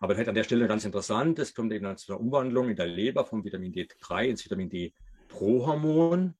[0.00, 2.86] Aber vielleicht an der Stelle ganz interessant, es kommt eben zu einer Umwandlung in der
[2.86, 6.34] Leber vom Vitamin D3 ins Vitamin D-Prohormon.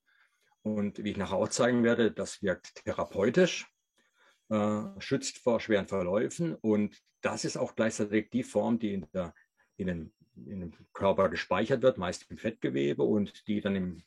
[0.61, 3.67] Und wie ich nachher auch zeigen werde, das wirkt therapeutisch,
[4.49, 6.55] äh, schützt vor schweren Verläufen.
[6.55, 9.33] Und das ist auch gleichzeitig die Form, die in, der,
[9.77, 14.03] in, den, in dem Körper gespeichert wird, meist im Fettgewebe und die dann im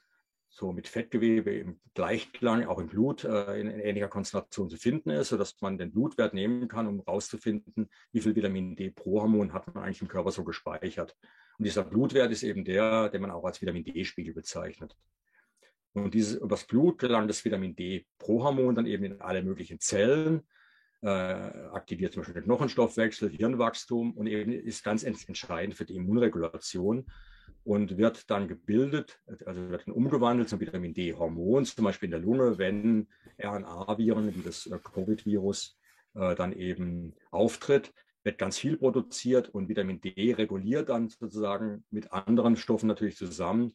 [0.51, 5.11] so mit Fettgewebe im Gleichklang, auch im Blut äh, in, in, ähnlicher Konzentration zu finden
[5.11, 9.53] ist, sodass man den Blutwert nehmen kann, um herauszufinden, wie viel Vitamin D pro Hormon
[9.53, 11.17] hat man eigentlich im Körper so gespeichert.
[11.59, 14.97] Und dieser Blutwert ist eben der, den man auch als Vitamin D-Spiegel bezeichnet.
[15.93, 19.79] Und dieses, übers Blut gelangt das Vitamin D pro Hormon dann eben in alle möglichen
[19.79, 20.43] Zellen,
[21.03, 27.07] äh, aktiviert zum Beispiel den Knochenstoffwechsel, Hirnwachstum und eben ist ganz entscheidend für die Immunregulation
[27.64, 32.20] und wird dann gebildet, also wird dann umgewandelt zum Vitamin D-Hormon, zum Beispiel in der
[32.20, 35.79] Lunge, wenn RNA-Viren wie das äh, Covid-Virus
[36.14, 37.92] äh, dann eben auftritt,
[38.23, 43.73] wird ganz viel produziert und Vitamin D reguliert dann sozusagen mit anderen Stoffen natürlich zusammen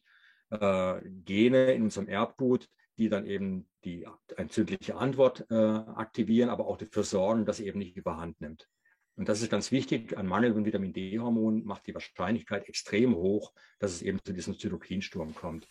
[0.50, 2.68] äh, Gene in unserem Erbgut,
[2.98, 7.94] die dann eben die entzündliche Antwort aktivieren, aber auch dafür sorgen, dass sie eben nicht
[7.94, 8.70] überhand nimmt.
[9.16, 10.16] Und das ist ganz wichtig.
[10.16, 14.58] Ein Mangel von Vitamin D-Hormon macht die Wahrscheinlichkeit extrem hoch, dass es eben zu diesem
[14.58, 15.64] Zytokinsturm kommt.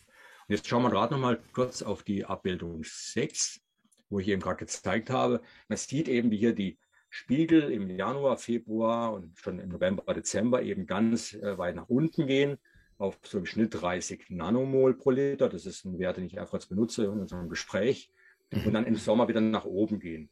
[0.48, 3.62] Und jetzt schauen wir gerade noch mal kurz auf die Abbildung 6,
[4.10, 5.42] wo ich eben gerade gezeigt habe.
[5.68, 6.80] Man sieht eben, wie hier die
[7.10, 12.28] Spiegel im Januar, Februar und schon im November, Dezember eben ganz äh, weit nach unten
[12.28, 12.58] gehen,
[12.98, 15.50] auf so im Schnitt 30 Nanomol pro Liter.
[15.50, 18.12] Das ist ein Wert, den ich einfach benutze in unserem Gespräch.
[18.52, 20.30] Und dann im Sommer wieder nach oben gehen.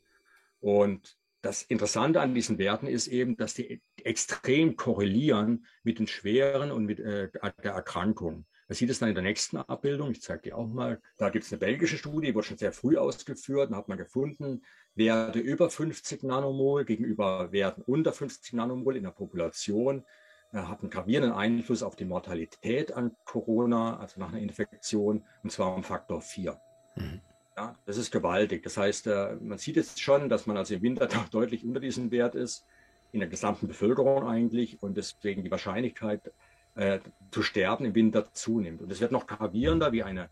[0.60, 6.72] Und das Interessante an diesen Werten ist eben, dass die extrem korrelieren mit den schweren
[6.72, 7.30] und mit äh,
[7.64, 8.46] der Erkrankung.
[8.70, 10.12] Man sieht es dann in der nächsten Abbildung.
[10.12, 11.02] Ich zeige die auch mal.
[11.18, 13.72] Da gibt es eine belgische Studie, die wurde schon sehr früh ausgeführt.
[13.72, 14.64] Da hat man gefunden,
[14.96, 20.06] Werte über 50 Nanomol gegenüber Werten unter 50 Nanomol in der Population
[20.54, 25.76] äh, hat gravierenden Einfluss auf die Mortalität an Corona, also nach einer Infektion, und zwar
[25.76, 26.58] um Faktor 4.
[26.96, 27.22] Mhm.
[27.56, 28.64] Ja, das ist gewaltig.
[28.64, 32.12] Das heißt, äh, man sieht jetzt schon, dass man also im Winter deutlich unter diesem
[32.12, 32.66] Wert ist,
[33.12, 36.32] in der gesamten Bevölkerung eigentlich, und deswegen die Wahrscheinlichkeit
[36.76, 38.82] äh, zu sterben im Winter zunimmt.
[38.82, 40.30] Und es wird noch gravierender, wie eine,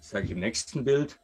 [0.00, 1.18] sage ich im nächsten Bild,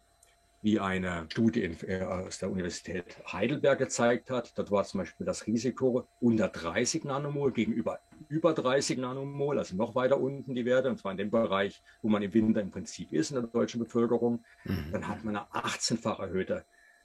[0.61, 4.53] wie eine Studie in, äh, aus der Universität Heidelberg gezeigt hat.
[4.59, 9.95] Dort war zum Beispiel das Risiko unter 30 Nanomol gegenüber über 30 Nanomol, also noch
[9.95, 13.13] weiter unten die Werte, und zwar in dem Bereich, wo man im Winter im Prinzip
[13.13, 14.45] ist in der deutschen Bevölkerung.
[14.65, 14.93] Mhm.
[14.93, 16.65] Dann hat man eine 18-fach erhöhte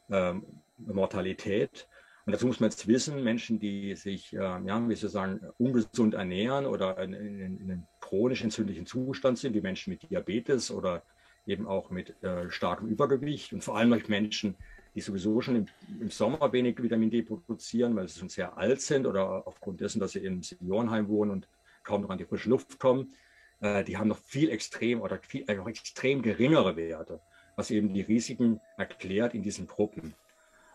[0.09, 0.45] ähm,
[0.77, 1.87] Mortalität.
[2.25, 6.13] Und dazu muss man jetzt wissen, Menschen, die sich, äh, ja, wie Sie sagen, ungesund
[6.13, 11.03] ernähren oder in, in, in einem chronisch entzündlichen Zustand sind, wie Menschen mit Diabetes oder
[11.45, 14.55] eben auch mit äh, starkem Übergewicht und vor allem durch Menschen,
[14.95, 15.65] die sowieso schon im,
[15.99, 19.99] im, Sommer wenig Vitamin D produzieren, weil sie schon sehr alt sind oder aufgrund dessen,
[19.99, 21.47] dass sie im Seniorenheim wohnen und
[21.83, 23.13] kaum noch an die frische Luft kommen,
[23.59, 27.19] äh, die haben noch viel extrem oder viel, noch extrem geringere Werte,
[27.55, 30.13] was eben die Risiken erklärt in diesen Gruppen.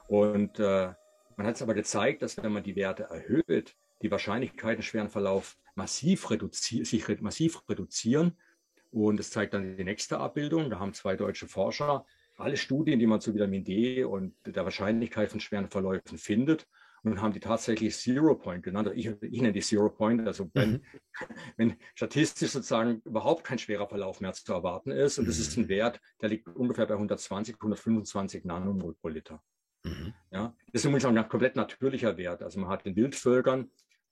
[0.08, 0.92] Und äh,
[1.36, 5.56] man hat es aber gezeigt, dass wenn man die Werte erhöht, die Wahrscheinlichkeiten schweren Verlauf
[5.74, 6.26] massiv
[6.60, 8.36] sich massiv reduzieren
[8.90, 10.70] und das zeigt dann die nächste Abbildung.
[10.70, 12.06] Da haben zwei deutsche Forscher
[12.38, 16.66] alle Studien, die man zu Vitamin D und der Wahrscheinlichkeit von schweren Verläufen findet
[17.02, 18.90] und haben die tatsächlich Zero Point genannt.
[18.94, 20.82] Ich, ich nenne die Zero Point, also wenn, mhm.
[21.56, 25.18] wenn statistisch sozusagen überhaupt kein schwerer Verlauf mehr zu erwarten ist.
[25.18, 25.68] Und das ist ein mhm.
[25.68, 29.42] Wert, der liegt ungefähr bei 120, 125 Nanomol pro Liter.
[29.84, 30.14] Mhm.
[30.30, 32.42] Ja, das ist übrigens auch ein komplett natürlicher Wert.
[32.42, 33.70] Also man hat in Wildvölkern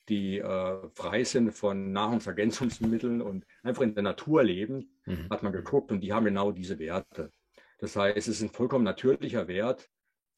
[0.08, 5.28] die äh, frei sind von Nahrungsergänzungsmitteln und einfach in der Natur leben, mhm.
[5.30, 7.32] hat man geguckt und die haben genau diese Werte.
[7.78, 9.88] Das heißt, es ist ein vollkommen natürlicher Wert,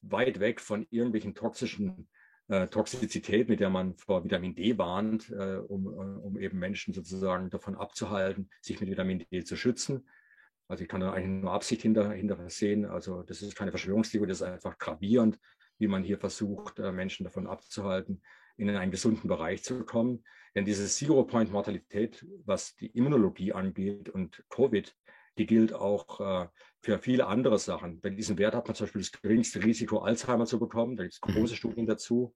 [0.02, 2.08] weit weg von irgendwelchen toxischen
[2.48, 6.94] äh, Toxizität, mit der man vor Vitamin D warnt, äh, um, äh, um eben Menschen
[6.94, 10.08] sozusagen davon abzuhalten, sich mit Vitamin D zu schützen.
[10.66, 12.84] Also ich kann da eigentlich nur Absicht hinter, hinter sehen.
[12.84, 15.38] Also das ist keine Verschwörungstheorie, das ist einfach gravierend,
[15.78, 18.22] wie man hier versucht, äh, Menschen davon abzuhalten,
[18.56, 20.24] in einen gesunden Bereich zu kommen.
[20.54, 24.94] Denn diese Zero-Point-Mortalität, was die Immunologie angeht und Covid,
[25.38, 26.48] die gilt auch äh,
[26.80, 28.00] für viele andere Sachen.
[28.00, 30.96] Bei diesem Wert hat man zum Beispiel das geringste Risiko, Alzheimer zu bekommen.
[30.96, 31.56] Da gibt es große mhm.
[31.56, 32.34] Studien dazu.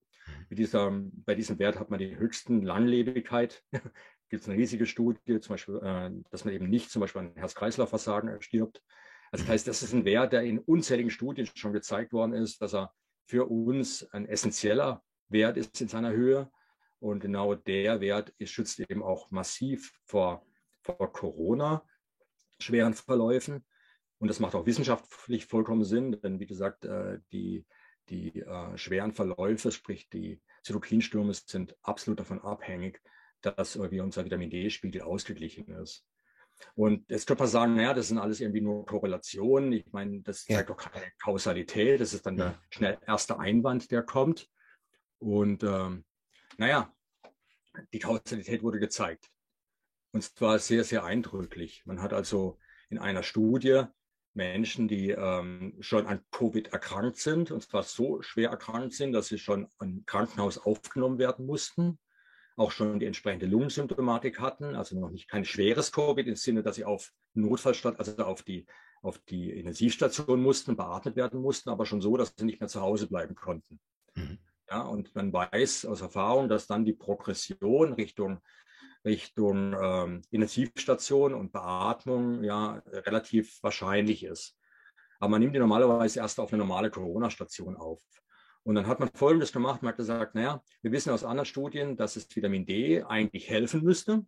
[0.48, 3.62] Mit dieser, bei diesem Wert hat man die höchsten Langlebigkeit.
[4.28, 7.34] gibt es eine riesige Studie, zum Beispiel, äh, dass man eben nicht zum Beispiel an
[7.34, 8.82] Herz-Kreislauf-Versagen stirbt.
[9.30, 12.62] Also das heißt, das ist ein Wert, der in unzähligen Studien schon gezeigt worden ist,
[12.62, 12.92] dass er
[13.26, 16.50] für uns ein essentieller Wert ist in seiner Höhe.
[17.00, 20.46] Und genau der Wert ist, schützt eben auch massiv vor,
[20.82, 21.84] vor Corona,
[22.62, 23.64] schweren Verläufen.
[24.18, 27.66] Und das macht auch wissenschaftlich vollkommen Sinn, denn wie gesagt, äh, die,
[28.08, 33.02] die äh, schweren Verläufe, sprich die Zytokinstürme, sind absolut davon abhängig,
[33.40, 36.06] dass irgendwie unser Vitamin D-Spiegel ausgeglichen ist.
[36.74, 39.72] Und jetzt könnte man sagen, naja, das sind alles irgendwie nur Korrelationen.
[39.72, 42.00] Ich meine, das zeigt doch keine Kausalität.
[42.00, 44.48] Das ist dann der schnell erste Einwand, der kommt.
[45.18, 46.04] Und ähm,
[46.58, 46.94] naja,
[47.92, 49.30] die Kausalität wurde gezeigt.
[50.12, 51.82] Und zwar sehr, sehr eindrücklich.
[51.86, 52.58] Man hat also
[52.90, 53.84] in einer Studie
[54.34, 59.28] Menschen, die ähm, schon an Covid erkrankt sind, und zwar so schwer erkrankt sind, dass
[59.28, 61.98] sie schon im Krankenhaus aufgenommen werden mussten,
[62.56, 66.76] auch schon die entsprechende Lungensymptomatik hatten, also noch nicht kein schweres Covid im Sinne, dass
[66.76, 68.66] sie auf Notfallstadt, also auf die,
[69.02, 72.80] auf die Intensivstation mussten, beatmet werden mussten, aber schon so, dass sie nicht mehr zu
[72.80, 73.80] Hause bleiben konnten.
[74.14, 74.38] Mhm.
[74.68, 78.40] Ja, und man weiß aus Erfahrung, dass dann die Progression Richtung
[79.04, 84.56] Richtung ähm, Intensivstation und Beatmung ja relativ wahrscheinlich ist.
[85.18, 88.02] Aber man nimmt die normalerweise erst auf eine normale Corona-Station auf.
[88.64, 91.96] Und dann hat man Folgendes gemacht, man hat gesagt, naja, wir wissen aus anderen Studien,
[91.96, 94.24] dass es Vitamin D eigentlich helfen müsste.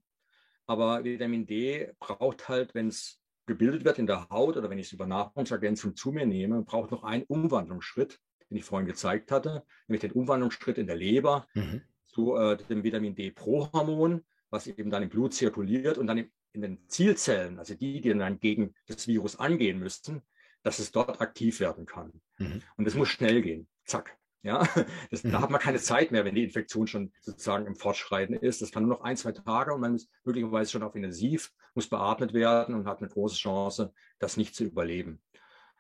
[0.67, 4.87] Aber Vitamin D braucht halt, wenn es gebildet wird in der Haut oder wenn ich
[4.87, 8.19] es über Nahrungsergänzung zu mir nehme, braucht noch einen Umwandlungsschritt,
[8.51, 11.83] den ich vorhin gezeigt hatte, nämlich den Umwandlungsschritt in der Leber mhm.
[12.05, 16.89] zu äh, dem Vitamin D-Pro-Hormon was eben dann im Blut zirkuliert und dann in den
[16.89, 20.23] Zielzellen, also die, die dann gegen das Virus angehen müssten,
[20.63, 22.13] dass es dort aktiv werden kann.
[22.39, 22.63] Mhm.
[22.77, 23.69] Und es muss schnell gehen.
[23.85, 24.17] Zack.
[24.43, 24.63] Ja,
[25.11, 25.33] das, mhm.
[25.33, 28.63] da hat man keine Zeit mehr, wenn die Infektion schon sozusagen im Fortschreiten ist.
[28.63, 31.89] Das kann nur noch ein, zwei Tage und man ist möglicherweise schon auf Intensiv, muss
[31.89, 35.21] beatmet werden und hat eine große Chance, das nicht zu überleben.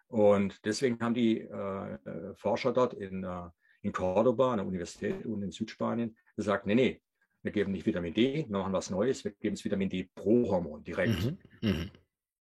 [0.09, 3.49] Und deswegen haben die äh, äh Forscher dort in, äh,
[3.83, 7.03] in Cordoba, an der Universität unten in Südspanien, gesagt, nee, nee,
[7.45, 10.51] wir geben nicht Vitamin D, wir machen was Neues, wir geben das Vitamin D pro
[10.51, 11.25] Hormon direkt.
[11.25, 11.39] Mhm.
[11.61, 11.91] Mhm.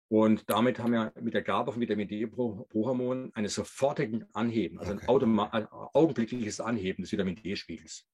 [0.09, 4.27] Und damit haben wir mit der Gabe von Vitamin D pro, pro Hormon einen sofortigen
[4.35, 8.07] Anheben, also ein, ein, augenblickliches Anheben des Vitamin D-Spiegels.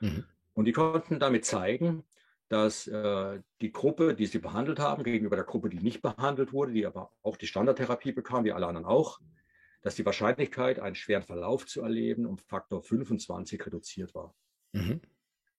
[0.00, 0.24] Mhm.
[0.54, 2.04] Und die konnten damit zeigen,
[2.48, 6.72] dass äh, die Gruppe, die sie behandelt haben, gegenüber der Gruppe, die nicht behandelt wurde,
[6.72, 9.20] die aber auch die Standardtherapie bekam, wie alle anderen auch,
[9.82, 14.34] dass die Wahrscheinlichkeit, einen schweren Verlauf zu erleben, um Faktor 25 reduziert war.
[14.72, 15.00] Mhm.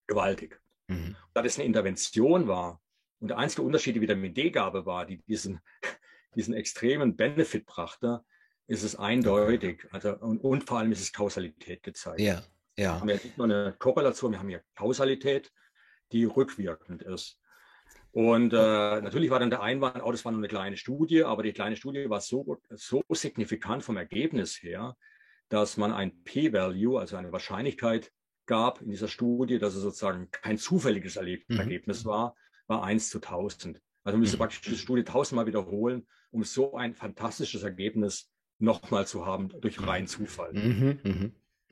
[0.08, 0.61] Gewaltig.
[0.92, 1.16] Mhm.
[1.34, 2.82] Da das eine Intervention war
[3.20, 5.60] und der einzige Unterschied die Vitamin D-Gabe war, die diesen,
[6.36, 8.24] diesen extremen Benefit brachte,
[8.68, 9.88] ist es eindeutig.
[9.92, 12.20] Also, und, und vor allem ist es Kausalität gezeigt.
[12.20, 12.42] Ja,
[12.78, 12.96] ja.
[12.96, 15.52] Wir haben ja nicht nur eine Korrelation, wir haben hier Kausalität,
[16.12, 17.38] die rückwirkend ist.
[18.14, 18.56] Und äh,
[19.02, 21.78] natürlich war dann der Einwand, oh, das war nur eine kleine Studie, aber die kleine
[21.78, 24.98] Studie war so, so signifikant vom Ergebnis her,
[25.48, 28.12] dass man ein P-Value, also eine Wahrscheinlichkeit
[28.52, 31.58] gab in dieser Studie, dass es sozusagen kein zufälliges mhm.
[31.58, 32.36] Ergebnis war,
[32.68, 33.82] war 1 zu 1000.
[34.04, 34.40] Also müsste mhm.
[34.40, 40.08] praktisch die Studie tausendmal wiederholen, um so ein fantastisches Ergebnis nochmal zu haben durch reinen
[40.08, 40.52] Zufall.
[40.52, 41.30] Mhm, mh.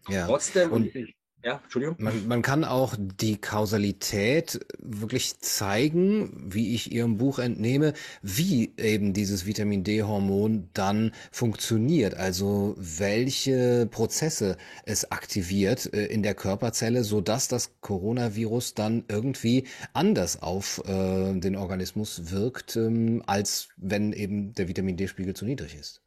[0.08, 0.26] Ja.
[0.26, 1.96] Trotzdem, und ich, ja, Entschuldigung.
[2.00, 9.14] Man, man kann auch die Kausalität wirklich zeigen, wie ich Ihrem Buch entnehme, wie eben
[9.14, 12.16] dieses Vitamin D-Hormon dann funktioniert.
[12.16, 19.66] Also welche Prozesse es aktiviert äh, in der Körperzelle, so dass das Coronavirus dann irgendwie
[19.94, 25.76] anders auf äh, den Organismus wirkt, ähm, als wenn eben der Vitamin D-Spiegel zu niedrig
[25.76, 26.02] ist.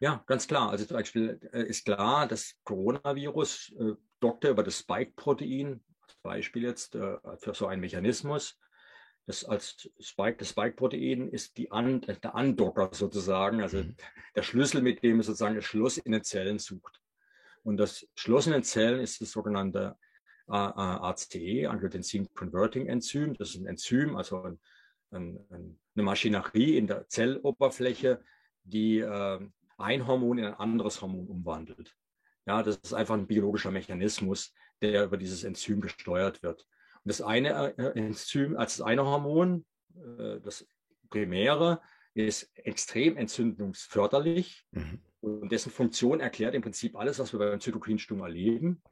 [0.00, 0.70] Ja, ganz klar.
[0.70, 6.62] Also zum Beispiel äh, ist klar, das Coronavirus äh, Doktor über das Spike-Protein, als Beispiel
[6.62, 8.58] jetzt äh, für so einen Mechanismus.
[9.26, 13.96] Das als Spike, das Spike-Protein ist die An, der Andocker sozusagen, also mhm.
[14.34, 17.00] der Schlüssel, mit dem es sozusagen das Schloss in den Zellen sucht.
[17.62, 19.96] Und das Schloss in den Zellen ist das sogenannte
[20.48, 23.34] ACE, Angiotensin Converting Enzym.
[23.34, 24.58] Das ist ein Enzym, also ein,
[25.10, 28.22] ein, eine Maschinerie in der Zelloberfläche,
[28.64, 29.38] die äh,
[29.78, 31.96] ein Hormon in ein anderes Hormon umwandelt.
[32.46, 36.66] Ja, das ist einfach ein biologischer Mechanismus, der über dieses Enzym gesteuert wird.
[37.04, 40.66] Und das eine äh, Enzym, als das eine Hormon, äh, das
[41.08, 41.80] primäre,
[42.14, 45.00] ist extrem entzündungsförderlich mhm.
[45.20, 48.82] und dessen Funktion erklärt im Prinzip alles, was wir beim Zytokinsturm erleben.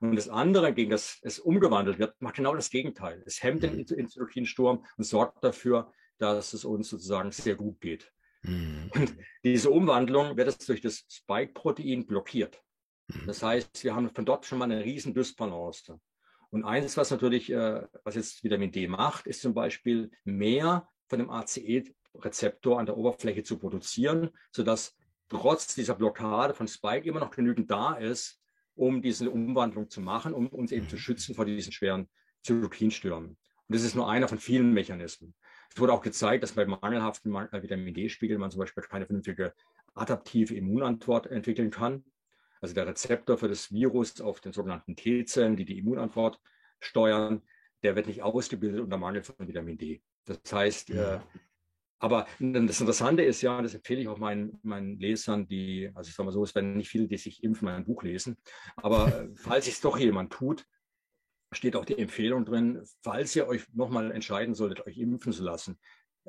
[0.00, 3.22] Und das andere, gegen das es umgewandelt wird, macht genau das Gegenteil.
[3.24, 3.84] Es hemmt mhm.
[3.86, 8.12] den Zytokinsturm und sorgt dafür, dass es uns sozusagen sehr gut geht.
[8.42, 8.90] Mhm.
[8.94, 12.62] Und diese Umwandlung wird jetzt durch das Spike-Protein blockiert.
[13.26, 15.98] Das heißt, wir haben von dort schon mal eine riesen Dysbalance.
[16.50, 21.18] Und eines, was natürlich, äh, was jetzt Vitamin D macht, ist zum Beispiel mehr von
[21.18, 24.96] dem ACE-Rezeptor an der Oberfläche zu produzieren, sodass
[25.28, 28.40] trotz dieser Blockade von Spike immer noch genügend da ist,
[28.74, 32.08] um diese Umwandlung zu machen, um uns eben zu schützen vor diesen schweren
[32.42, 33.30] Zytokinstürmen.
[33.30, 35.34] Und das ist nur einer von vielen Mechanismen.
[35.70, 39.54] Es wurde auch gezeigt, dass bei mangelhaften Vitamin D-Spiegel man zum Beispiel keine vernünftige
[39.94, 42.04] adaptive Immunantwort entwickeln kann.
[42.62, 46.40] Also der Rezeptor für das Virus auf den sogenannten T-Zellen, die die Immunantwort
[46.80, 47.42] steuern,
[47.82, 50.02] der wird nicht ausgebildet unter Mangel von Vitamin D.
[50.24, 51.16] Das heißt, ja.
[51.16, 51.20] äh,
[51.98, 56.14] aber das Interessante ist ja, das empfehle ich auch meinen, meinen Lesern, die, also ich
[56.14, 58.36] sage mal so, es werden nicht viele, die sich impfen, mein Buch lesen.
[58.76, 60.64] Aber äh, falls es doch jemand tut,
[61.52, 65.78] steht auch die Empfehlung drin, falls ihr euch nochmal entscheiden solltet, euch impfen zu lassen,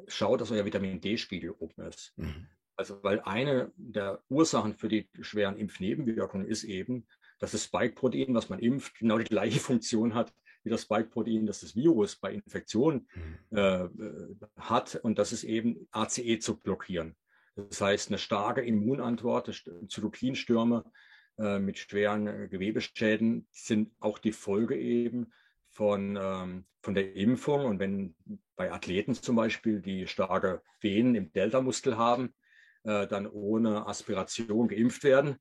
[0.07, 2.13] schaut, dass euer Vitamin D-Spiegel oben ist.
[2.17, 2.47] Mhm.
[2.75, 7.07] Also, weil eine der Ursachen für die schweren Impfnebenwirkungen ist eben,
[7.39, 10.33] dass das Spike-Protein, was man impft, genau die gleiche Funktion hat
[10.63, 13.07] wie das Spike-Protein, das das Virus bei Infektionen
[13.51, 13.57] mhm.
[13.57, 13.89] äh,
[14.57, 14.95] hat.
[14.95, 17.15] Und das ist eben ACE zu blockieren.
[17.55, 19.51] Das heißt, eine starke Immunantwort,
[19.87, 20.83] Zytokinstürme
[21.37, 25.31] äh, mit schweren äh, Gewebeschäden sind auch die Folge eben
[25.69, 27.65] von, ähm, von der Impfung.
[27.65, 28.15] Und wenn
[28.55, 32.33] bei Athleten zum Beispiel, die starke Venen im Deltamuskel haben,
[32.83, 35.37] äh, dann ohne Aspiration geimpft werden,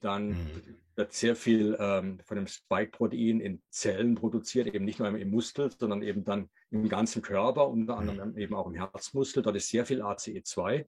[0.00, 0.76] dann mhm.
[0.96, 5.70] wird sehr viel ähm, von dem Spike-Protein in Zellen produziert, eben nicht nur im, Muskel,
[5.70, 8.38] sondern eben dann im ganzen Körper, unter anderem mhm.
[8.38, 9.42] eben auch im Herzmuskel.
[9.42, 10.86] Dort ist sehr viel ACE2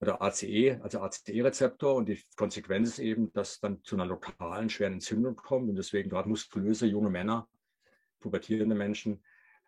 [0.00, 1.94] oder ACE, also ACE-Rezeptor.
[1.94, 5.70] Und die Konsequenz ist eben, dass dann zu einer lokalen schweren Entzündung kommt.
[5.70, 7.48] Und deswegen gerade muskulöse junge Männer,
[8.20, 9.22] pubertierende Menschen,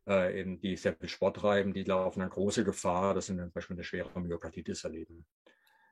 [0.08, 3.52] äh, in, die sehr viel Sport treiben, die laufen eine große Gefahr, dass sie zum
[3.52, 5.26] Beispiel eine schwere Myokarditis erleben.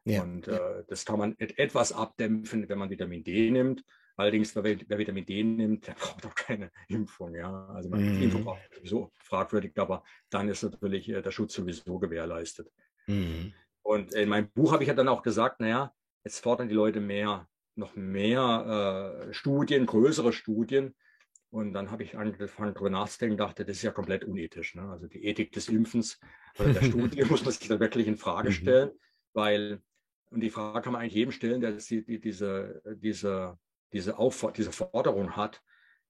[0.05, 0.23] Ja.
[0.23, 3.85] Und äh, das kann man et etwas abdämpfen, wenn man Vitamin D nimmt.
[4.17, 7.35] Allerdings, wer, wer, Vitamin D nimmt, der braucht auch keine Impfung.
[7.35, 7.67] Ja?
[7.69, 8.23] Also man, mhm.
[8.23, 12.71] Impfung braucht sowieso fragwürdig, aber dann ist natürlich äh, der Schutz sowieso gewährleistet.
[13.07, 13.53] Mhm.
[13.83, 15.93] Und in meinem Buch habe ich ja dann auch gesagt, naja,
[16.25, 20.95] jetzt fordern die Leute mehr, noch mehr äh, Studien, größere Studien.
[21.53, 24.75] Und dann habe ich angefangen, darüber nachzudenken, dachte, das ist ja komplett unethisch.
[24.75, 24.89] Ne?
[24.89, 26.19] Also die Ethik des Impfens
[26.59, 28.55] oder der Studie muss man sich dann wirklich in Frage mhm.
[28.55, 28.91] stellen,
[29.35, 29.83] weil
[30.31, 33.59] und die Frage kann man eigentlich jedem stellen, der die, die, diese, diese,
[33.93, 34.17] diese,
[34.57, 35.63] diese Forderung hat,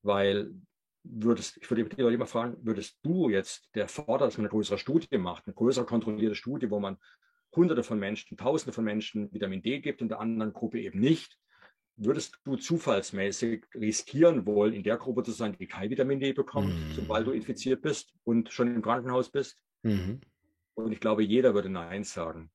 [0.03, 0.55] weil
[1.03, 4.51] würdest, ich würde die Leute immer fragen, würdest du jetzt, der fordert, dass man eine
[4.51, 6.99] größere Studie macht, eine größere kontrollierte Studie, wo man
[7.57, 11.37] hunderte von Menschen, tausende von Menschen Vitamin D gibt und der anderen Gruppe eben nicht,
[12.05, 16.75] würdest du zufallsmäßig riskieren wollen, in der Gruppe zu sein, die kein Vitamin D bekommt,
[16.75, 16.93] mhm.
[16.95, 19.59] sobald du infiziert bist und schon im Krankenhaus bist?
[19.83, 20.21] Mhm.
[20.75, 22.51] Und ich glaube, jeder würde Nein sagen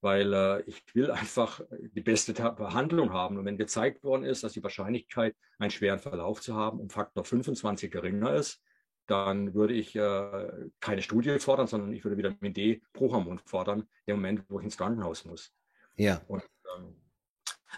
[0.00, 3.36] weil äh, ich will einfach die beste Behandlung haben.
[3.36, 7.24] Und wenn gezeigt worden ist, dass die Wahrscheinlichkeit, einen schweren Verlauf zu haben, um Faktor
[7.24, 8.62] 25 geringer ist,
[9.06, 10.48] dann würde ich äh,
[10.78, 14.76] keine Studie fordern, sondern ich würde Vitamin D Prohormon fordern, im Moment, wo ich ins
[14.76, 15.52] Krankenhaus muss.
[15.96, 16.22] Ja.
[16.28, 16.44] Und,
[16.76, 16.96] ähm,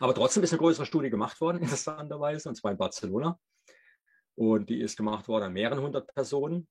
[0.01, 3.39] aber trotzdem ist eine größere Studie gemacht worden, interessanterweise, und zwar in Barcelona.
[4.35, 6.67] Und die ist gemacht worden an mehreren hundert Personen.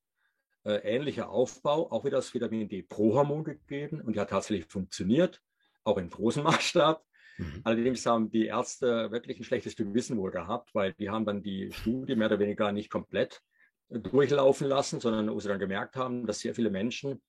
[0.63, 5.41] Äh, ähnlicher Aufbau, auch wieder das Vitamin D Pro-Hormon gegeben und die hat tatsächlich funktioniert,
[5.83, 7.03] auch in großem Maßstab.
[7.37, 7.61] Mhm.
[7.63, 11.71] Allerdings haben die Ärzte wirklich ein schlechtes Gewissen wohl gehabt, weil die haben dann die
[11.71, 13.41] Studie mehr oder weniger nicht komplett
[13.89, 17.21] durchlaufen lassen, sondern wo sie dann gemerkt haben, dass sehr viele Menschen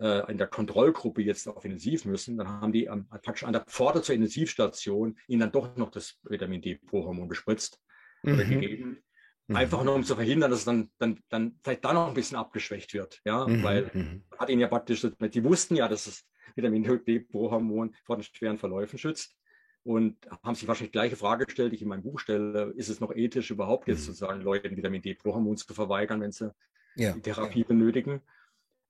[0.00, 4.00] in der Kontrollgruppe jetzt auf Intensiv müssen, dann haben die ähm, praktisch an der Pforte
[4.00, 7.80] zur Intensivstation ihnen dann doch noch das Vitamin D Pro-Hormon gespritzt
[8.22, 8.34] mhm.
[8.34, 9.02] oder gegeben.
[9.46, 9.56] Mhm.
[9.56, 12.38] Einfach nur um zu verhindern, dass es dann, dann, dann vielleicht da noch ein bisschen
[12.38, 13.20] abgeschwächt wird.
[13.24, 13.62] Ja, mhm.
[13.62, 14.22] weil mhm.
[14.38, 18.58] hat ihnen ja praktisch, die wussten ja, dass es Vitamin D Pro-Hormon vor den schweren
[18.58, 19.36] Verläufen schützt
[19.82, 22.88] und haben sich wahrscheinlich die gleiche Frage gestellt, die ich in meinem Buch stelle, ist
[22.88, 24.12] es noch ethisch überhaupt jetzt mhm.
[24.12, 26.54] sozusagen Leuten Vitamin D Pro-Hormon zu verweigern, wenn sie
[26.96, 27.12] ja.
[27.12, 27.66] die Therapie ja.
[27.66, 28.22] benötigen?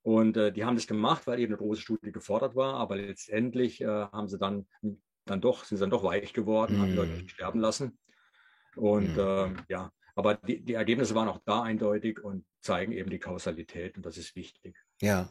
[0.03, 3.81] Und äh, die haben das gemacht, weil eben eine große Studie gefordert war, aber letztendlich
[3.81, 4.65] äh, haben sie dann,
[5.25, 6.81] dann doch, sind sie dann doch weich geworden, mhm.
[6.81, 7.97] haben die Leute nicht sterben lassen.
[8.75, 9.19] Und mhm.
[9.19, 13.95] äh, ja, aber die, die Ergebnisse waren auch da eindeutig und zeigen eben die Kausalität
[13.97, 14.75] und das ist wichtig.
[15.01, 15.29] Ja,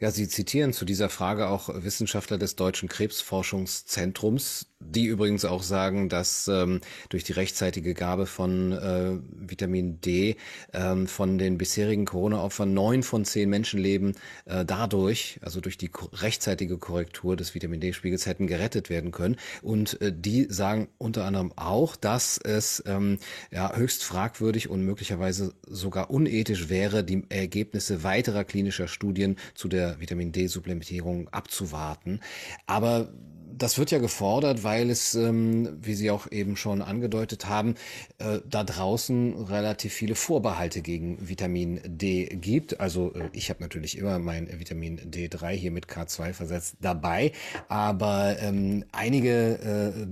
[0.00, 6.08] ja, Sie zitieren zu dieser Frage auch Wissenschaftler des Deutschen Krebsforschungszentrums, die übrigens auch sagen,
[6.08, 10.36] dass ähm, durch die rechtzeitige Gabe von äh, Vitamin D
[10.72, 14.14] ähm, von den bisherigen Corona-Opfern neun von zehn Menschenleben
[14.46, 19.36] äh, dadurch, also durch die rechtzeitige Korrektur des Vitamin D-Spiegels hätten gerettet werden können.
[19.60, 23.18] Und äh, die sagen unter anderem auch, dass es ähm,
[23.50, 29.89] ja, höchst fragwürdig und möglicherweise sogar unethisch wäre, die Ergebnisse weiterer klinischer Studien zu der
[29.98, 32.20] Vitamin D-Supplementierung abzuwarten.
[32.66, 33.12] Aber
[33.60, 37.74] das wird ja gefordert, weil es, ähm, wie Sie auch eben schon angedeutet haben,
[38.18, 42.80] äh, da draußen relativ viele Vorbehalte gegen Vitamin D gibt.
[42.80, 47.32] Also äh, ich habe natürlich immer mein Vitamin D3 hier mit K2 versetzt dabei,
[47.68, 50.06] aber ähm, einige äh,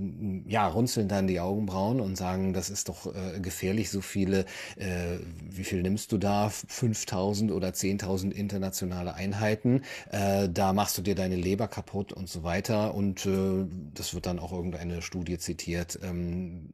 [0.47, 4.45] ja runzeln dann die Augenbrauen und sagen, das ist doch äh, gefährlich, so viele,
[4.75, 5.17] äh,
[5.49, 6.49] wie viel nimmst du da?
[6.49, 9.81] 5000 oder 10.000 internationale Einheiten.
[10.11, 14.25] Äh, da machst du dir deine Leber kaputt und so weiter und äh, das wird
[14.25, 16.69] dann auch irgendeine Studie zitiert, ähm,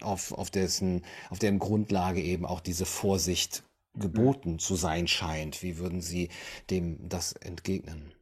[0.00, 5.62] auf, auf, dessen, auf deren Grundlage eben auch diese Vorsicht geboten zu sein scheint.
[5.62, 6.28] Wie würden Sie
[6.70, 8.12] dem das entgegnen?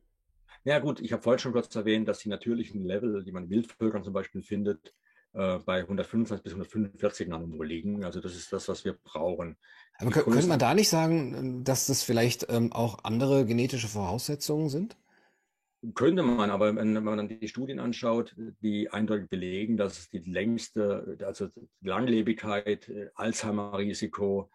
[0.65, 3.51] Ja gut, ich habe vorhin schon kurz erwähnt, dass die natürlichen Level, die man in
[3.51, 4.95] Wildvölkern zum Beispiel findet,
[5.35, 8.05] äh, bei 125 bis 145 Nanomol liegen.
[8.05, 9.57] Also das ist das, was wir brauchen.
[9.99, 14.97] Aber könnte man da nicht sagen, dass das vielleicht ähm, auch andere genetische Voraussetzungen sind?
[15.95, 21.19] Könnte man, aber wenn man dann die Studien anschaut, die eindeutig belegen, dass die längste,
[21.27, 21.49] also
[21.83, 24.51] Langlebigkeit, äh, Alzheimer-Risiko,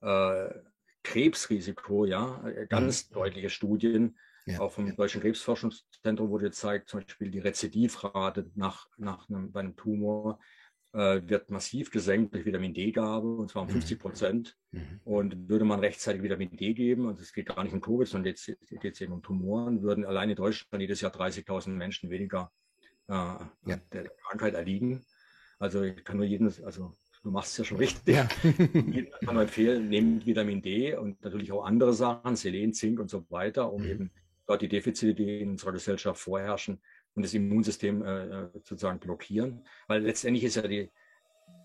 [0.00, 0.48] äh,
[1.02, 3.14] Krebsrisiko, ja, äh, ganz mhm.
[3.14, 4.58] deutliche Studien, ja.
[4.58, 9.76] Auch vom Deutschen Krebsforschungszentrum wurde gezeigt, zum Beispiel die Rezidivrate nach, nach einem, bei einem
[9.76, 10.40] Tumor
[10.92, 14.00] äh, wird massiv gesenkt durch Vitamin D-Gabe, und zwar um 50 mhm.
[14.00, 14.56] Prozent.
[14.70, 15.00] Mhm.
[15.04, 18.28] Und würde man rechtzeitig Vitamin D geben, und es geht gar nicht um Covid, sondern
[18.28, 22.52] jetzt geht es eben um Tumoren, würden allein in Deutschland jedes Jahr 30.000 Menschen weniger
[23.08, 23.76] äh, ja.
[23.92, 25.04] der Krankheit erliegen.
[25.58, 28.16] Also ich kann nur jeden, also du machst es ja schon richtig.
[28.16, 28.28] Ja.
[28.42, 33.08] Jeden kann man empfehlen, nehmt Vitamin D und natürlich auch andere Sachen, Selen, Zink und
[33.08, 33.88] so weiter, um mhm.
[33.88, 34.10] eben
[34.46, 36.80] dort die Defizite, die in unserer Gesellschaft vorherrschen
[37.14, 39.66] und das Immunsystem äh, äh, sozusagen blockieren.
[39.86, 40.90] Weil letztendlich ist ja die,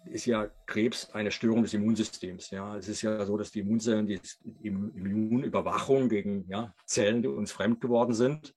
[0.06, 2.50] ist ja Krebs eine Störung des Immunsystems.
[2.50, 4.20] Ja, es ist ja so, dass die Immunzellen, die
[4.64, 8.54] Immunüberwachung gegen ja, Zellen, die uns fremd geworden sind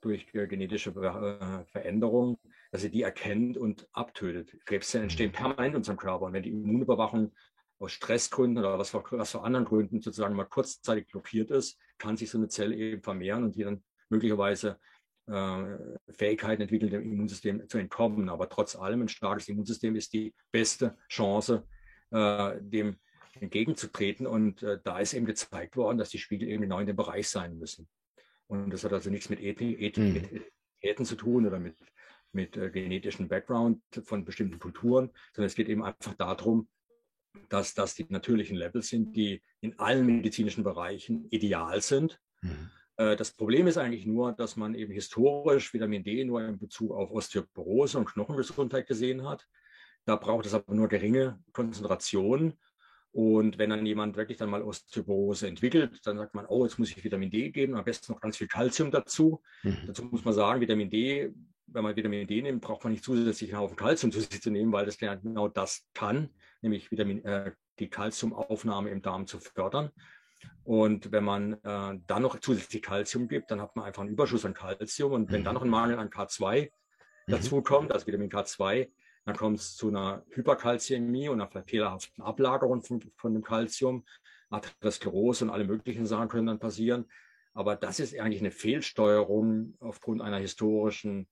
[0.00, 2.36] durch äh, genetische äh, Veränderungen,
[2.70, 4.64] dass sie die erkennt und abtötet.
[4.66, 6.26] Krebszellen entstehen permanent in unserem Körper.
[6.26, 7.32] Und wenn die Immunüberwachung
[7.78, 12.16] aus Stressgründen oder was für, was für anderen Gründen sozusagen mal kurzzeitig blockiert ist, kann
[12.16, 14.78] sich so eine Zelle eben vermehren und die dann möglicherweise
[15.26, 18.28] Fähigkeiten entwickelt, dem Immunsystem zu entkommen.
[18.28, 21.66] Aber trotz allem ein starkes Immunsystem ist die beste Chance,
[22.10, 22.96] äh, dem
[23.40, 24.26] entgegenzutreten.
[24.26, 27.28] Und äh, da ist eben gezeigt worden, dass die Spiegel eben genau in dem Bereich
[27.28, 27.88] sein müssen.
[28.46, 30.42] Und das hat also nichts mit Ethik, Ethik, mhm.
[30.82, 31.76] mit zu tun oder mit,
[32.32, 36.68] mit äh, genetischen Background von bestimmten Kulturen, sondern es geht eben einfach darum,
[37.48, 42.20] dass das die natürlichen Levels sind, die in allen medizinischen Bereichen ideal sind.
[42.42, 42.70] Mhm.
[42.96, 46.92] Äh, das Problem ist eigentlich nur, dass man eben historisch Vitamin D nur in Bezug
[46.92, 49.46] auf Osteoporose und Knochengesundheit gesehen hat.
[50.04, 52.54] Da braucht es aber nur geringe Konzentration.
[53.12, 56.90] Und wenn dann jemand wirklich dann mal Osteoporose entwickelt, dann sagt man, oh, jetzt muss
[56.90, 59.40] ich Vitamin D geben, am besten noch ganz viel Kalzium dazu.
[59.62, 59.78] Mhm.
[59.86, 61.32] Dazu muss man sagen, Vitamin D,
[61.66, 64.50] wenn man Vitamin D nimmt, braucht man nicht zusätzlich einen Haufen Kalzium zu sich zu
[64.50, 66.28] nehmen, weil das genau das kann
[66.64, 69.90] nämlich Vitamin, äh, die Kalziumaufnahme im Darm zu fördern.
[70.64, 74.44] Und wenn man äh, dann noch zusätzlich Kalzium gibt, dann hat man einfach einen Überschuss
[74.44, 75.12] an Kalzium.
[75.12, 75.44] Und wenn mhm.
[75.44, 76.70] dann noch ein Mangel an K2 mhm.
[77.30, 78.90] dazu kommt, also Vitamin K2,
[79.26, 84.04] dann kommt es zu einer Hyperkalziämie und einer fehlerhaften Ablagerung von, von dem Kalzium.
[84.50, 87.06] Atherosklerose und alle möglichen Sachen können dann passieren.
[87.54, 91.28] Aber das ist eigentlich eine Fehlsteuerung aufgrund einer historischen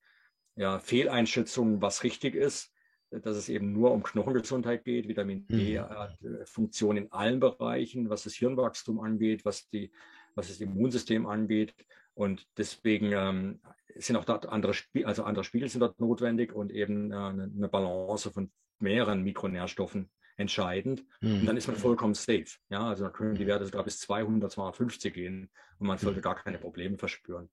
[0.56, 2.72] ja, Fehleinschätzung, was richtig ist
[3.20, 5.08] dass es eben nur um Knochengesundheit geht.
[5.08, 5.88] Vitamin D mhm.
[5.88, 9.92] hat äh, Funktion in allen Bereichen, was das Hirnwachstum angeht, was, die,
[10.34, 11.74] was das Immunsystem angeht.
[12.14, 13.60] Und deswegen ähm,
[13.96, 17.68] sind auch dort andere, Spie also andere Spiegel sind dort notwendig und eben äh, eine
[17.68, 21.04] Balance von mehreren Mikronährstoffen entscheidend.
[21.20, 21.40] Mhm.
[21.40, 22.58] Und dann ist man vollkommen safe.
[22.68, 26.22] Ja, also dann können die Werte sogar bis 200, 250 gehen und man sollte mhm.
[26.22, 27.48] gar keine Probleme verspüren.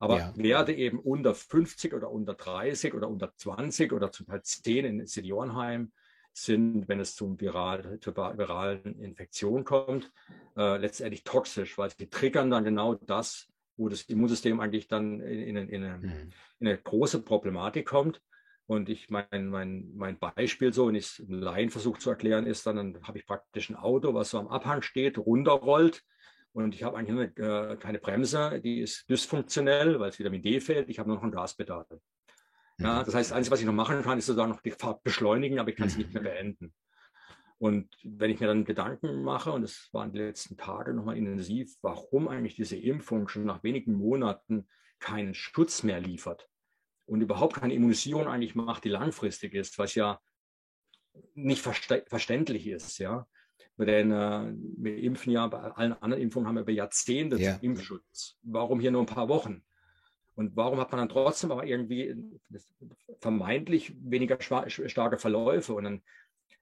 [0.00, 0.32] Aber ja.
[0.34, 5.06] Werte eben unter 50 oder unter 30 oder unter 20 oder zum Teil 10 in
[5.06, 5.92] Seniorenheim
[6.32, 10.10] sind, wenn es zum viral, zur viralen Infektion kommt,
[10.56, 15.56] äh, letztendlich toxisch, weil sie triggern dann genau das, wo das Immunsystem eigentlich dann in,
[15.56, 16.32] in, in, eine, mhm.
[16.60, 18.22] in eine, große Problematik kommt.
[18.66, 22.46] Und ich mein, mein, mein Beispiel so, wenn ich es im Laien versuche zu erklären,
[22.46, 26.04] ist dann, dann habe ich praktisch ein Auto, was so am Abhang steht, runterrollt
[26.52, 30.60] und ich habe eigentlich eine, äh, keine Bremse, die ist dysfunktionell, weil es Vitamin D
[30.60, 30.88] fehlt.
[30.88, 31.86] Ich habe nur noch ein Gaspedal.
[32.78, 33.04] Ja, mhm.
[33.04, 35.58] das heißt, das Einzige, was ich noch machen kann, ist sozusagen noch die Fahrt beschleunigen,
[35.58, 36.26] aber ich kann es nicht mehr mhm.
[36.26, 36.74] beenden.
[37.58, 41.76] Und wenn ich mir dann Gedanken mache, und das waren die letzten Tage nochmal intensiv,
[41.82, 44.66] warum eigentlich diese Impfung schon nach wenigen Monaten
[44.98, 46.48] keinen Schutz mehr liefert
[47.04, 50.20] und überhaupt keine Immunisierung eigentlich macht, die langfristig ist, was ja
[51.34, 53.26] nicht verständlich ist, ja.
[53.78, 57.56] Denn äh, wir impfen ja, bei allen anderen Impfungen haben wir über Jahrzehnte ja.
[57.62, 58.36] Impfschutz.
[58.42, 59.62] Warum hier nur ein paar Wochen?
[60.34, 62.14] Und warum hat man dann trotzdem aber irgendwie
[63.20, 65.74] vermeintlich weniger starke Verläufe?
[65.74, 66.02] Und dann,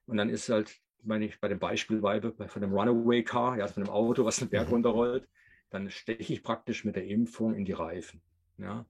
[0.05, 3.83] und dann ist halt, meine ich, bei dem Beispiel von dem Runaway Car, ja, von
[3.83, 4.73] dem Auto, was den Berg mhm.
[4.73, 5.27] runterrollt,
[5.69, 8.21] dann steche ich praktisch mit der Impfung in die Reifen.
[8.57, 8.85] Ja.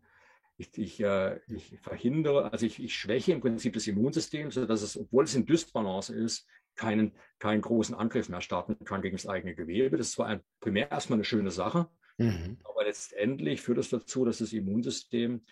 [0.57, 4.97] Ich, ich, äh, ich verhindere, also ich, ich schwäche im Prinzip das Immunsystem, sodass es,
[4.97, 6.47] obwohl es in Dysbalance ist,
[6.79, 9.97] keinen, keinen großen Angriff mehr starten kann gegen das eigene Gewebe.
[9.97, 12.57] Das ist zwar ein, primär erstmal eine schöne Sache, mhm.
[12.63, 15.43] aber letztendlich führt es das dazu, dass das Immunsystem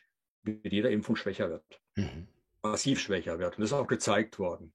[0.43, 1.81] mit jeder Impfung schwächer wird.
[1.95, 2.27] Mhm.
[2.63, 3.57] Massiv schwächer wird.
[3.57, 4.73] Und das ist auch gezeigt worden.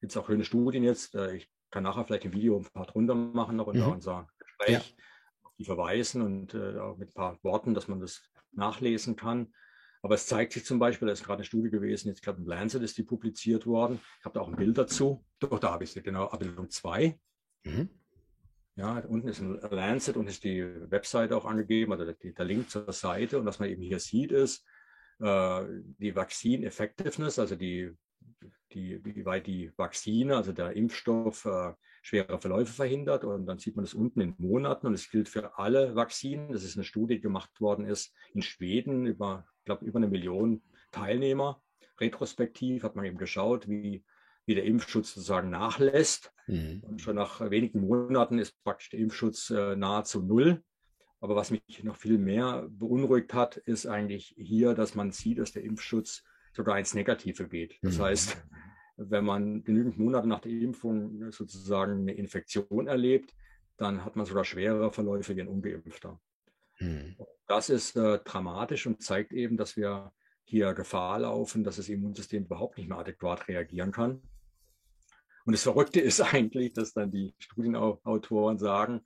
[0.00, 1.14] Gibt es auch schöne Studien jetzt.
[1.14, 3.92] Äh, ich kann nachher vielleicht ein Video ein paar drunter machen, noch unter mhm.
[3.94, 5.50] unser Gespräch, ja.
[5.58, 9.54] die verweisen und äh, auch mit ein paar Worten, dass man das nachlesen kann.
[10.04, 12.46] Aber es zeigt sich zum Beispiel, da ist gerade eine Studie gewesen, jetzt ich im
[12.46, 13.98] Lancet ist die publiziert worden.
[14.18, 15.24] Ich habe da auch ein Bild dazu.
[15.38, 17.18] Doch, da habe ich sie, genau, Abbildung 2.
[17.64, 17.88] Mhm.
[18.76, 22.68] Ja, unten ist ein Lancet und ist die Webseite auch angegeben, also der, der Link
[22.68, 23.38] zur Seite.
[23.38, 24.66] Und was man eben hier sieht, ist
[25.20, 25.64] äh,
[25.98, 27.90] die Vaccine Effectiveness, also die,
[28.74, 33.24] die, wie weit die Vakzine, also der Impfstoff, äh, schwere Verläufe verhindert.
[33.24, 36.52] Und dann sieht man das unten in Monaten und es gilt für alle Vakzinen.
[36.52, 40.62] Das ist eine Studie, die gemacht worden ist in Schweden über, glaube, über eine Million
[40.90, 41.62] Teilnehmer.
[42.00, 44.04] Retrospektiv hat man eben geschaut, wie,
[44.46, 46.32] wie der Impfschutz sozusagen nachlässt.
[46.46, 46.82] Mhm.
[46.82, 50.62] Und schon nach wenigen Monaten ist praktisch der Impfschutz äh, nahezu null.
[51.20, 55.52] Aber was mich noch viel mehr beunruhigt hat, ist eigentlich hier, dass man sieht, dass
[55.52, 57.78] der Impfschutz sogar ins Negative geht.
[57.82, 58.02] Das mhm.
[58.02, 58.36] heißt,
[58.96, 63.34] wenn man genügend Monate nach der Impfung sozusagen eine Infektion erlebt,
[63.76, 66.20] dann hat man sogar schwerere Verläufe wie ein Ungeimpfter.
[66.76, 67.16] Hm.
[67.46, 70.12] Das ist äh, dramatisch und zeigt eben, dass wir
[70.44, 74.22] hier Gefahr laufen, dass das Immunsystem überhaupt nicht mehr adäquat reagieren kann.
[75.44, 79.02] Und das Verrückte ist eigentlich, dass dann die Studienautoren sagen,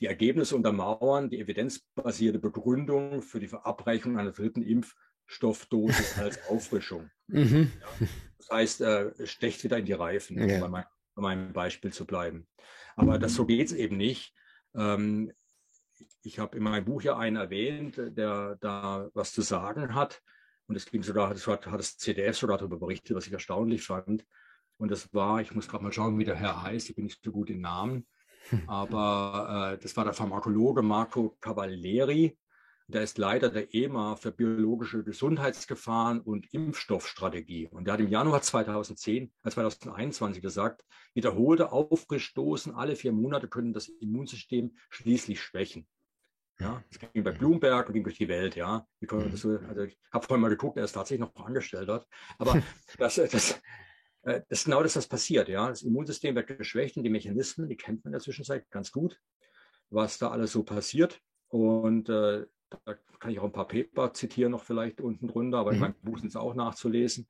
[0.00, 7.10] die Ergebnisse untermauern die evidenzbasierte Begründung für die Verabreichung einer dritten Impfstoffdosis als Auffrischung.
[7.28, 7.70] Mhm.
[7.80, 8.06] Ja.
[8.38, 10.64] Das heißt, äh, stecht wieder in die Reifen, ja.
[10.64, 12.48] um bei, bei, meinem Beispiel zu bleiben.
[12.96, 14.34] Aber das so geht es eben nicht.
[14.74, 15.32] Ähm,
[16.24, 20.22] ich habe in meinem Buch ja einen erwähnt, der da was zu sagen hat.
[20.66, 23.84] Und es ging sogar, das hat, hat das CDF sogar darüber berichtet, was ich erstaunlich
[23.84, 24.24] fand.
[24.78, 27.22] Und das war, ich muss gerade mal schauen, wie der Herr heißt, ich bin nicht
[27.22, 28.06] so gut im Namen,
[28.66, 32.38] aber äh, das war der Pharmakologe Marco Cavalieri.
[32.88, 37.68] Der ist Leiter der EMA für biologische Gesundheitsgefahren und Impfstoffstrategie.
[37.68, 43.72] Und der hat im Januar 2010, äh 2021 gesagt, wiederholte Auffrischdosen alle vier Monate können
[43.72, 45.86] das Immunsystem schließlich schwächen.
[46.60, 48.86] Ja, das ging bei Bloomberg und ging durch die Welt, ja.
[49.10, 52.06] also ich habe vorhin mal geguckt, er ist tatsächlich noch angestellt dort.
[52.38, 52.62] Aber
[52.98, 53.60] das, das,
[54.22, 55.68] das ist genau das, was passiert, ja.
[55.68, 59.18] Das Immunsystem wird geschwächt und die Mechanismen, die kennt man in der Zwischenzeit ganz gut,
[59.90, 61.20] was da alles so passiert.
[61.48, 62.46] Und äh,
[62.84, 65.74] da kann ich auch ein paar Paper zitieren, noch vielleicht unten drunter, aber mhm.
[65.74, 67.26] in meinem Buch sind es auch nachzulesen.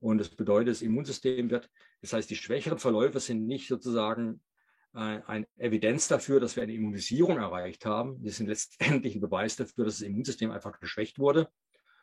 [0.00, 1.70] Und das bedeutet, das Immunsystem wird,
[2.00, 4.42] das heißt, die schwächeren Verläufe sind nicht sozusagen äh,
[4.94, 8.22] eine Evidenz dafür, dass wir eine Immunisierung erreicht haben.
[8.22, 11.48] Die sind letztendlich ein Beweis dafür, dass das Immunsystem einfach geschwächt wurde,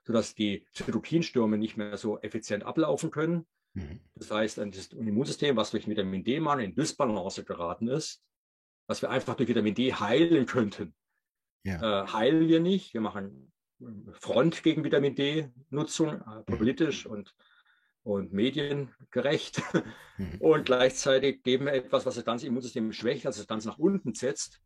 [0.05, 3.45] sodass die Zytokinstürme nicht mehr so effizient ablaufen können.
[3.73, 3.99] Mhm.
[4.15, 8.23] Das heißt, das Immunsystem, was durch Vitamin D-Mangel in Dysbalance geraten ist,
[8.87, 10.95] was wir einfach durch Vitamin D heilen könnten,
[11.63, 12.03] ja.
[12.03, 12.95] äh, heilen wir nicht.
[12.95, 13.51] Wir machen
[14.13, 17.11] Front gegen Vitamin D-Nutzung, äh, politisch mhm.
[17.11, 17.35] und,
[18.03, 19.61] und mediengerecht.
[20.17, 20.35] Mhm.
[20.39, 24.13] Und gleichzeitig geben wir etwas, was das ganze Immunsystem schwächt, also das Ganze nach unten
[24.13, 24.61] setzt,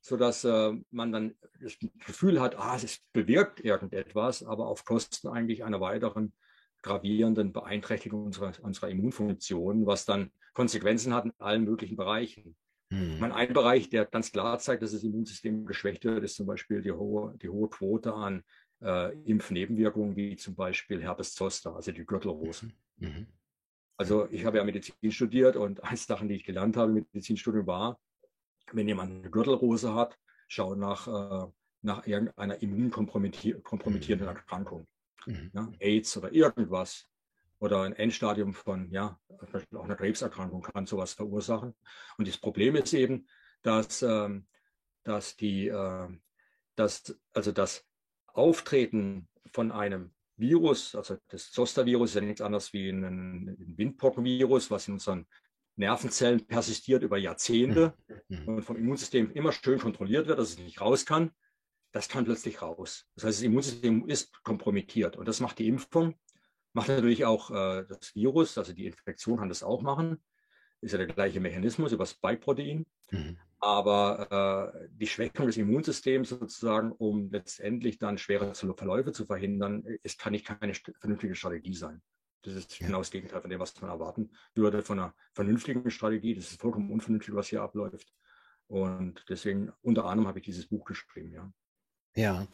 [0.00, 5.64] sodass äh, man dann das Gefühl hat, ah, es bewirkt irgendetwas, aber auf Kosten eigentlich
[5.64, 6.32] einer weiteren
[6.82, 12.56] gravierenden Beeinträchtigung unserer, unserer Immunfunktion, was dann Konsequenzen hat in allen möglichen Bereichen.
[12.90, 13.18] Mhm.
[13.18, 16.82] Meine, ein Bereich, der ganz klar zeigt, dass das Immunsystem geschwächt wird, ist zum Beispiel
[16.82, 18.44] die hohe, die hohe Quote an
[18.82, 22.66] äh, Impfnebenwirkungen, wie zum Beispiel Herpes zoster, also die Gürtelrose.
[22.98, 23.08] Mhm.
[23.08, 23.26] mhm.
[23.98, 27.66] Also ich habe ja Medizin studiert und eins Sachen, die ich gelernt habe im Medizinstudium
[27.66, 27.98] war,
[28.72, 30.18] wenn jemand eine Gürtelrose hat,
[30.48, 31.50] schau nach, äh,
[31.80, 34.36] nach irgendeiner immunkompromittierenden mhm.
[34.36, 34.86] Erkrankung.
[35.24, 35.50] Mhm.
[35.54, 37.08] Ja, AIDS oder irgendwas
[37.58, 39.18] oder ein Endstadium von, ja,
[39.74, 41.74] auch einer Krebserkrankung kann sowas verursachen.
[42.18, 43.26] Und das Problem ist eben,
[43.62, 44.46] dass, ähm,
[45.04, 46.08] dass die, äh,
[46.74, 47.85] dass, also das
[48.36, 54.70] Auftreten von einem Virus, also das Zoster-Virus ist ja nichts anderes wie ein, ein Windpockenvirus,
[54.70, 55.26] was in unseren
[55.76, 57.94] Nervenzellen persistiert über Jahrzehnte
[58.28, 58.48] mhm.
[58.48, 61.30] und vom Immunsystem immer schön kontrolliert wird, dass es nicht raus kann.
[61.92, 63.06] Das kann plötzlich raus.
[63.14, 66.14] Das heißt, das Immunsystem ist kompromittiert und das macht die Impfung
[66.76, 70.22] Macht natürlich auch äh, das Virus, also die Infektion kann das auch machen.
[70.82, 72.84] Ist ja der gleiche Mechanismus über Spike-Protein.
[73.10, 73.38] Mhm.
[73.58, 80.18] Aber äh, die Schwächung des Immunsystems sozusagen, um letztendlich dann schwere Verläufe zu verhindern, ist,
[80.18, 82.02] kann nicht keine vernünftige Strategie sein.
[82.42, 82.86] Das ist ja.
[82.86, 86.34] genau das Gegenteil von dem, was man erwarten würde von einer vernünftigen Strategie.
[86.34, 88.12] Das ist vollkommen unvernünftig, was hier abläuft.
[88.68, 91.50] Und deswegen, unter anderem, habe ich dieses Buch geschrieben, ja.
[92.16, 92.46] Ja,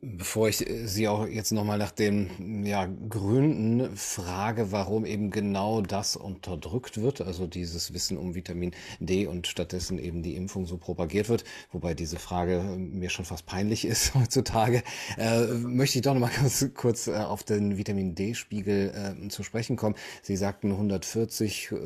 [0.00, 5.80] Bevor ich äh, Sie auch jetzt nochmal nach den ja, Gründen frage, warum eben genau
[5.80, 10.76] das unterdrückt wird, also dieses Wissen um Vitamin D und stattdessen eben die Impfung so
[10.76, 14.82] propagiert wird, wobei diese Frage mir schon fast peinlich ist heutzutage,
[15.16, 19.76] äh, möchte ich doch nochmal ganz kurz äh, auf den Vitamin D-Spiegel äh, zu sprechen
[19.76, 19.94] kommen.
[20.22, 21.76] Sie sagten 140 äh,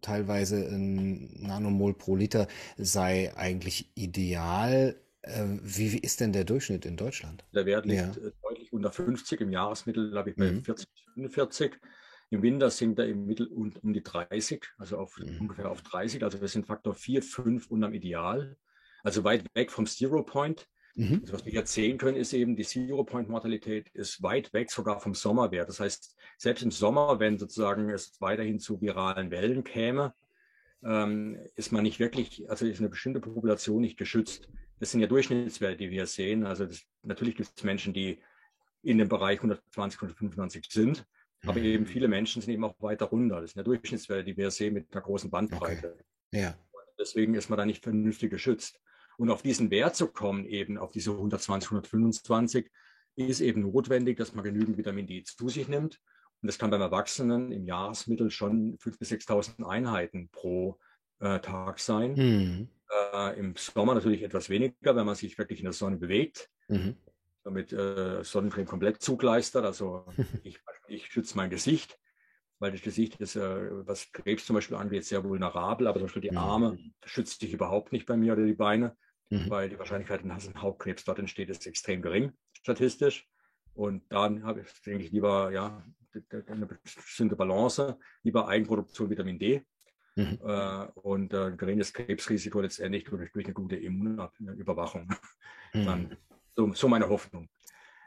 [0.00, 4.96] teilweise in Nanomol pro Liter sei eigentlich ideal.
[5.22, 7.44] Äh, wie, wie ist denn der Durchschnitt in Deutschland?
[7.52, 8.22] Der Wert liegt ja.
[8.22, 9.40] Äh, deutlich unter 50.
[9.40, 10.64] Im Jahresmittel habe ich bei mhm.
[10.64, 11.78] 40, 45.
[12.30, 15.40] Im Winter sinkt er im Mittel um, um die 30, also auf mhm.
[15.40, 16.22] ungefähr auf 30.
[16.22, 18.56] Also wir sind Faktor 4, 5 unterm Ideal.
[19.02, 20.68] Also weit weg vom Zero Point.
[20.94, 21.20] Mhm.
[21.22, 24.70] Also was wir jetzt sehen können, ist eben, die Zero Point Mortalität ist weit weg
[24.70, 25.68] sogar vom Sommerwert.
[25.68, 30.12] Das heißt, selbst im Sommer, wenn sozusagen es weiterhin zu viralen Wellen käme,
[30.84, 34.48] ähm, ist man nicht wirklich, also ist eine bestimmte Population nicht geschützt.
[34.80, 36.46] Das sind ja Durchschnittswerte, die wir sehen.
[36.46, 38.20] Also das, natürlich gibt es Menschen, die
[38.82, 41.06] in dem Bereich 120, 125 sind,
[41.44, 41.64] aber mhm.
[41.64, 43.40] eben viele Menschen sind eben auch weiter runter.
[43.40, 45.94] Das sind ja Durchschnittswerte, die wir sehen mit einer großen Bandbreite.
[45.94, 46.04] Okay.
[46.32, 46.58] Ja.
[46.98, 48.80] Deswegen ist man da nicht vernünftig geschützt.
[49.18, 52.70] Und auf diesen Wert zu kommen, eben auf diese 120, 125,
[53.16, 56.00] ist eben notwendig, dass man genügend Vitamin D zu sich nimmt.
[56.40, 60.78] Und das kann beim Erwachsenen im Jahresmittel schon 5.000 bis 6.000 Einheiten pro
[61.18, 62.12] äh, Tag sein.
[62.12, 62.68] Mhm.
[62.90, 66.50] Äh, Im Sommer natürlich etwas weniger, wenn man sich wirklich in der Sonne bewegt.
[66.68, 66.96] Mhm.
[67.44, 69.64] Damit äh, Sonnencreme komplett zugleistert.
[69.64, 70.06] Also
[70.42, 71.98] ich, ich schütze mein Gesicht,
[72.58, 75.86] weil das Gesicht ist, äh, was Krebs zum Beispiel angeht, sehr vulnerabel.
[75.86, 76.38] Aber zum Beispiel die mhm.
[76.38, 78.96] Arme schützt sich überhaupt nicht bei mir oder die Beine,
[79.30, 79.50] mhm.
[79.50, 83.28] weil die Wahrscheinlichkeit, dass ein Hauptkrebs dort entsteht, ist extrem gering, statistisch.
[83.74, 85.84] Und dann habe ich, denke ich, lieber ja,
[86.46, 89.64] eine bestimmte Balance, lieber Eigenproduktion Vitamin D
[90.18, 90.40] Mhm.
[90.44, 95.08] Äh, und äh, geringes Krebsrisiko letztendlich durch, durch eine gute Immunüberwachung.
[95.74, 95.84] Mhm.
[95.84, 96.16] Dann,
[96.56, 97.50] so, so, meine Hoffnung.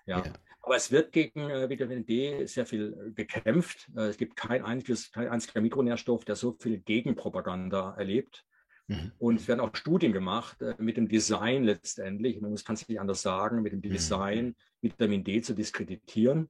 [0.07, 0.25] Ja.
[0.25, 0.33] ja.
[0.63, 3.87] Aber es wird gegen äh, Vitamin D sehr viel gekämpft.
[3.95, 8.43] Äh, es gibt kein einziges, kein einziger Mikronährstoff, der so viel Gegenpropaganda erlebt.
[8.87, 9.11] Mhm.
[9.19, 13.21] Und es werden auch Studien gemacht mit dem Design letztendlich, man kann es nicht anders
[13.21, 13.91] sagen, mit dem mhm.
[13.91, 16.49] Design Vitamin D zu diskreditieren.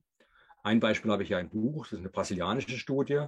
[0.64, 3.28] Ein Beispiel habe ich ja ein Buch, das ist eine brasilianische Studie.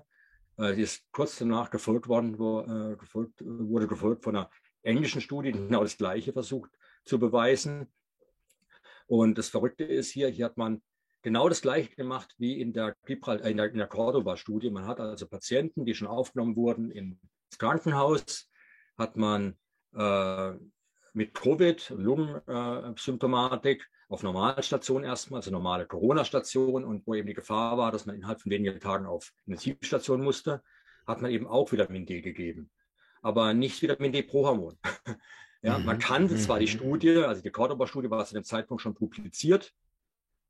[0.57, 4.49] Äh, die ist kurz danach gefolgt worden, wo, äh, gefolgt, wurde gefolgt von einer
[4.81, 6.71] englischen Studie, die genau das Gleiche versucht
[7.05, 7.91] zu beweisen.
[9.07, 10.81] Und das Verrückte ist hier, hier hat man
[11.21, 14.69] genau das Gleiche gemacht wie in der, äh, in der, in der Cordoba-Studie.
[14.69, 17.17] Man hat also Patienten, die schon aufgenommen wurden ins
[17.57, 18.49] Krankenhaus,
[18.97, 19.57] hat man
[19.95, 20.53] äh,
[21.13, 27.91] mit Covid, Lungensymptomatik, auf Normalstation erstmal, also normale Corona-Station und wo eben die Gefahr war,
[27.91, 30.61] dass man innerhalb von wenigen Tagen auf Intensivstation musste,
[31.07, 32.69] hat man eben auch Vitamin D gegeben.
[33.23, 34.77] Aber nicht Vitamin D pro Hormon.
[35.63, 35.85] ja, mhm.
[35.85, 36.69] Man kannte zwar die mhm.
[36.69, 39.73] Studie, also die Cordoba-Studie war zu dem Zeitpunkt schon publiziert,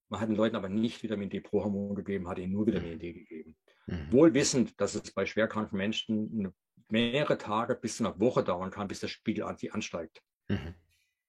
[0.10, 3.00] man hat den Leuten aber nicht Vitamin D pro Hormon gegeben, hat ihnen nur Vitamin
[3.00, 3.56] D gegeben.
[3.88, 4.12] Mhm.
[4.12, 6.54] Wohl wissend, dass es bei schwerkranken Menschen
[6.90, 10.22] mehrere Tage bis zu einer Woche dauern kann, bis der Spiegel ansteigt.
[10.50, 10.76] Mhm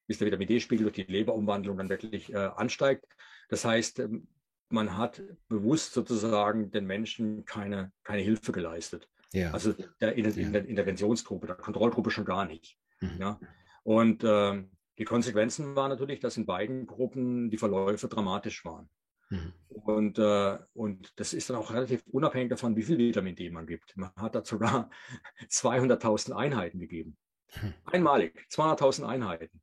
[0.07, 3.07] bis der Vitamin D-Spiegel durch die Leberumwandlung dann wirklich äh, ansteigt.
[3.49, 4.29] Das heißt, ähm,
[4.69, 9.09] man hat bewusst sozusagen den Menschen keine, keine Hilfe geleistet.
[9.33, 9.51] Ja.
[9.53, 12.79] Also der, in, in, der Interventionsgruppe, der Kontrollgruppe schon gar nicht.
[13.01, 13.17] Mhm.
[13.19, 13.41] Ja.
[13.83, 18.89] Und ähm, die Konsequenzen waren natürlich, dass in beiden Gruppen die Verläufe dramatisch waren.
[19.31, 19.53] Mhm.
[19.69, 23.67] Und, äh, und das ist dann auch relativ unabhängig davon, wie viel Vitamin D man
[23.67, 23.97] gibt.
[23.97, 24.91] Man hat da sogar
[25.49, 27.17] 200.000 Einheiten gegeben.
[27.61, 27.75] Mhm.
[27.87, 29.61] Einmalig, 200.000 Einheiten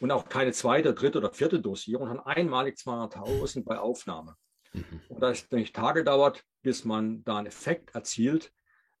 [0.00, 4.34] und auch keine zweite, dritte oder vierte Dosierung, sondern einmalig 200.000 bei Aufnahme.
[4.72, 5.00] Mhm.
[5.08, 8.52] Und da es nicht Tage dauert, bis man da einen Effekt erzielt,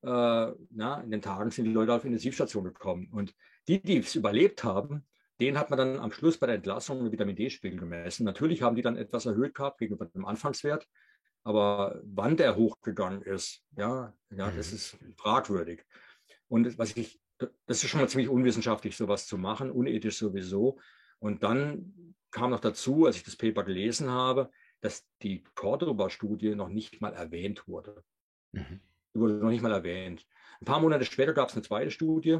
[0.02, 0.08] äh,
[0.70, 3.08] na, in den Tagen sind die Leute auf Intensivstation gekommen.
[3.12, 3.34] Und
[3.68, 5.06] die, die es überlebt haben,
[5.40, 8.24] den hat man dann am Schluss bei der Entlassung einen Vitamin D-Spiegel gemessen.
[8.24, 10.86] Natürlich haben die dann etwas erhöht gehabt gegenüber dem Anfangswert,
[11.44, 14.76] aber wann der hochgegangen ist, ja, ja, das mhm.
[14.76, 15.84] ist fragwürdig.
[16.48, 20.78] Und was ich das ist schon mal ziemlich unwissenschaftlich, sowas zu machen, unethisch sowieso.
[21.18, 26.68] Und dann kam noch dazu, als ich das Paper gelesen habe, dass die Cordoba-Studie noch
[26.68, 28.04] nicht mal erwähnt wurde.
[28.52, 28.80] Mhm.
[29.14, 30.26] Die wurde noch nicht mal erwähnt.
[30.60, 32.38] Ein paar Monate später gab es eine zweite Studie,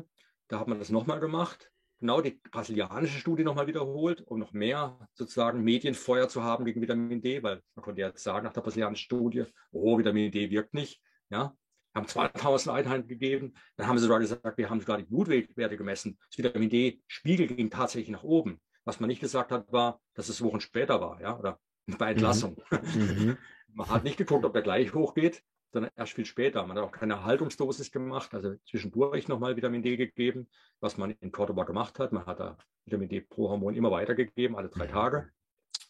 [0.49, 4.99] da hat man das nochmal gemacht, genau die brasilianische Studie nochmal wiederholt, um noch mehr
[5.15, 9.05] sozusagen Medienfeuer zu haben gegen Vitamin D, weil man konnte ja sagen nach der brasilianischen
[9.05, 11.01] Studie, oh, Vitamin D wirkt nicht.
[11.31, 11.57] Ja,
[11.97, 13.55] haben 2000 Einheiten gegeben.
[13.77, 16.19] Dann haben sie sogar gesagt, wir haben sogar die Blutwerte gemessen.
[16.31, 18.61] Das Vitamin D-Spiegel ging tatsächlich nach oben.
[18.85, 21.59] Was man nicht gesagt hat, war, dass es Wochen später war, ja, oder
[21.99, 22.63] bei Entlassung.
[22.71, 23.01] Mhm.
[23.01, 23.39] mhm.
[23.75, 25.43] man hat nicht geguckt, ob der gleich hochgeht,
[25.73, 26.65] dann erst viel später.
[26.67, 30.49] Man hat auch keine Erhaltungsdosis gemacht, also zwischendurch nochmal Vitamin D gegeben,
[30.81, 32.13] was man in Cordoba gemacht hat.
[32.13, 35.31] Man hat da Vitamin D pro Hormon immer weitergegeben, alle drei Tage,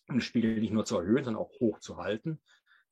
[0.09, 2.41] um den Spiegel nicht nur zu erhöhen, sondern auch hoch zu halten.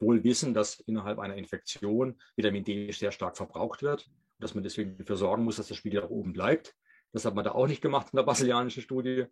[0.05, 4.62] Wohl wissen, dass innerhalb einer Infektion Vitamin D sehr stark verbraucht wird und dass man
[4.62, 6.74] deswegen dafür sorgen muss, dass der Spiegel auch oben bleibt.
[7.12, 9.26] Das hat man da auch nicht gemacht in der brasilianischen Studie.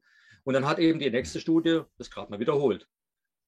[0.45, 2.89] Und dann hat eben die nächste Studie das gerade mal wiederholt.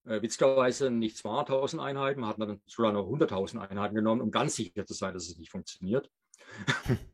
[0.04, 4.56] Äh, witzigerweise nicht 2000 Einheiten, man hat dann sogar noch 100.000 Einheiten genommen, um ganz
[4.56, 6.10] sicher zu sein, dass es nicht funktioniert.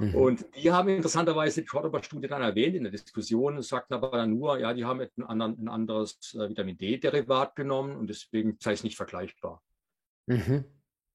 [0.00, 0.14] Mhm.
[0.14, 4.58] Und die haben interessanterweise die Cordoba-Studie dann erwähnt in der Diskussion, sagten aber dann nur,
[4.58, 8.84] ja, die haben ein, anderen, ein anderes äh, Vitamin D-Derivat genommen und deswegen sei es
[8.84, 9.62] nicht vergleichbar.
[10.26, 10.64] Mhm.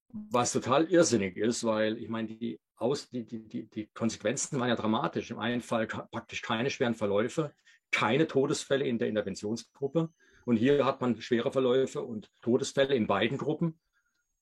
[0.09, 4.75] Was total irrsinnig ist, weil ich meine, die, Aus, die, die, die Konsequenzen waren ja
[4.75, 5.31] dramatisch.
[5.31, 7.53] Im einen Fall praktisch keine schweren Verläufe,
[7.91, 10.09] keine Todesfälle in der Interventionsgruppe.
[10.45, 13.79] Und hier hat man schwere Verläufe und Todesfälle in beiden Gruppen.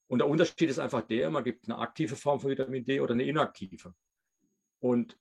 [0.07, 3.13] Und der Unterschied ist einfach der, man gibt eine aktive Form von Vitamin D oder
[3.13, 3.93] eine inaktive.
[4.80, 5.17] Und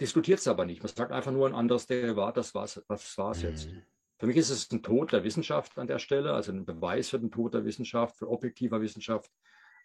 [0.00, 0.82] diskutiert es aber nicht.
[0.82, 3.70] Man sagt einfach nur ein anderes Derivat, das war es was war's jetzt.
[3.70, 3.82] Mhm.
[4.18, 7.18] Für mich ist es ein Tod der Wissenschaft an der Stelle, also ein Beweis für
[7.18, 9.30] den Tod der Wissenschaft, für objektiver Wissenschaft.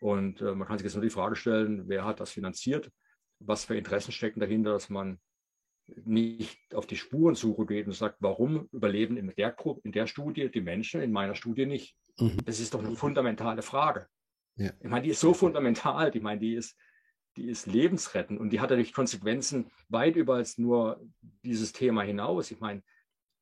[0.01, 2.91] Und äh, man kann sich jetzt nur die Frage stellen, wer hat das finanziert?
[3.39, 5.19] Was für Interessen stecken dahinter, dass man
[5.87, 10.49] nicht auf die Spurensuche geht und sagt, warum überleben in der, Gruppe, in der Studie
[10.49, 11.95] die Menschen, in meiner Studie nicht?
[12.19, 12.37] Mhm.
[12.45, 14.07] Das ist doch eine fundamentale Frage.
[14.57, 14.71] Ja.
[14.79, 16.77] Ich meine, die ist so fundamental, ich meine, die ist,
[17.37, 21.01] die ist lebensrettend und die hat natürlich Konsequenzen weit über als nur
[21.43, 22.51] dieses Thema hinaus.
[22.51, 22.81] Ich meine,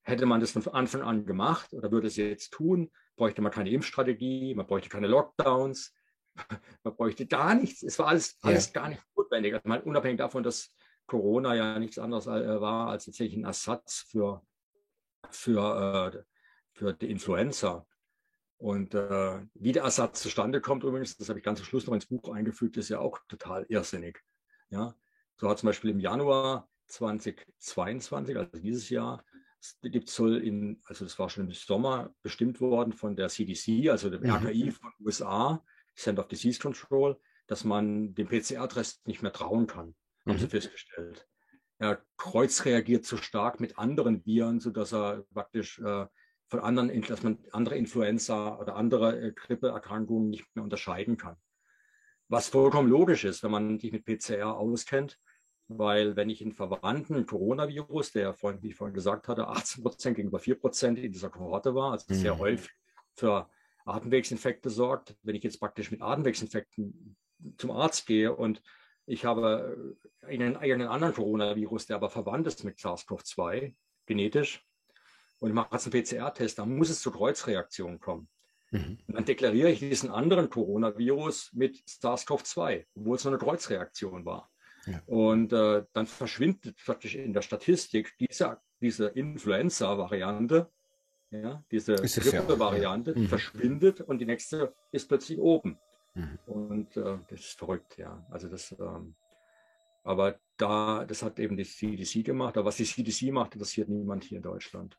[0.04, 3.70] hätte man das von Anfang an gemacht oder würde es jetzt tun, bräuchte man keine
[3.70, 5.94] Impfstrategie, man bräuchte keine Lockdowns,
[6.84, 7.84] man bräuchte gar nichts.
[7.84, 8.82] Es war alles, alles ja.
[8.82, 9.54] gar nicht notwendig.
[9.54, 10.76] Also mal unabhängig davon, dass
[11.06, 14.42] Corona ja nichts anderes äh, war als tatsächlich ein Ersatz für,
[15.30, 16.24] für, äh,
[16.74, 17.86] für die Influenza.
[18.64, 21.94] Und äh, wie der Ersatz zustande kommt übrigens, das habe ich ganz zum Schluss noch
[21.94, 24.22] ins Buch eingefügt, ist ja auch total irrsinnig.
[24.70, 24.96] Ja?
[25.36, 29.26] So hat zum Beispiel im Januar 2022, also dieses Jahr,
[29.82, 34.10] gibt soll in, also das war schon im Sommer bestimmt worden von der CDC, also
[34.10, 35.62] dem RKI von USA,
[35.94, 39.94] Center of Disease Control, dass man dem PCR-Test nicht mehr trauen kann
[40.26, 40.40] haben mhm.
[40.40, 41.28] sie festgestellt.
[41.80, 46.06] Er kreuzreagiert zu stark mit anderen Viren, sodass er praktisch äh,
[46.54, 51.36] von anderen, dass man andere Influenza oder andere äh, Grippeerkrankungen nicht mehr unterscheiden kann.
[52.28, 55.20] Was vollkommen logisch ist, wenn man sich mit PCR auskennt,
[55.68, 60.16] weil wenn ich einen verwandten Coronavirus, der vorhin, wie ich vorhin gesagt hatte, 18 Prozent
[60.16, 62.18] gegenüber 4 Prozent in dieser Kohorte war, also mhm.
[62.20, 62.70] sehr häufig
[63.16, 63.50] für
[63.86, 67.18] Atemwegsinfekte sorgt, wenn ich jetzt praktisch mit Atemwegsinfekten
[67.58, 68.62] zum Arzt gehe und
[69.08, 73.74] ich habe einen, einen anderen Coronavirus, der aber verwandt ist mit SARS-CoV-2
[74.06, 74.64] genetisch.
[75.40, 78.28] Und ich mache jetzt einen PCR-Test, da muss es zur Kreuzreaktion kommen.
[78.72, 78.98] Mhm.
[79.08, 84.50] Und dann deklariere ich diesen anderen Coronavirus mit SARS-CoV-2, obwohl es nur eine Kreuzreaktion war.
[84.86, 85.02] Ja.
[85.06, 90.70] Und äh, dann verschwindet praktisch in der Statistik diese, diese Influenza-Variante,
[91.30, 93.20] ja, diese Grippe-Variante, ja.
[93.20, 93.28] mhm.
[93.28, 95.78] verschwindet und die nächste ist plötzlich oben.
[96.16, 96.40] Mhm.
[96.46, 98.26] Und äh, das ist verrückt, ja.
[98.30, 99.16] Also das, ähm,
[100.04, 102.58] aber da, das hat eben die CDC gemacht.
[102.58, 104.98] Aber was die CDC macht, interessiert niemand hier in Deutschland.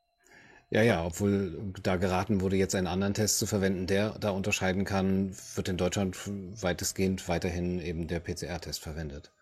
[0.75, 4.85] Ja, ja, obwohl da geraten wurde, jetzt einen anderen Test zu verwenden, der da unterscheiden
[4.85, 9.33] kann, wird in Deutschland weitestgehend weiterhin eben der PCR-Test verwendet.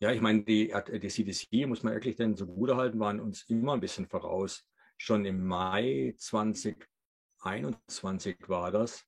[0.00, 3.42] Ja, ich meine, die, die CDC, muss man wirklich denn so gut halten, waren uns
[3.42, 4.66] immer ein bisschen voraus.
[4.96, 9.04] Schon im Mai 2021 war das,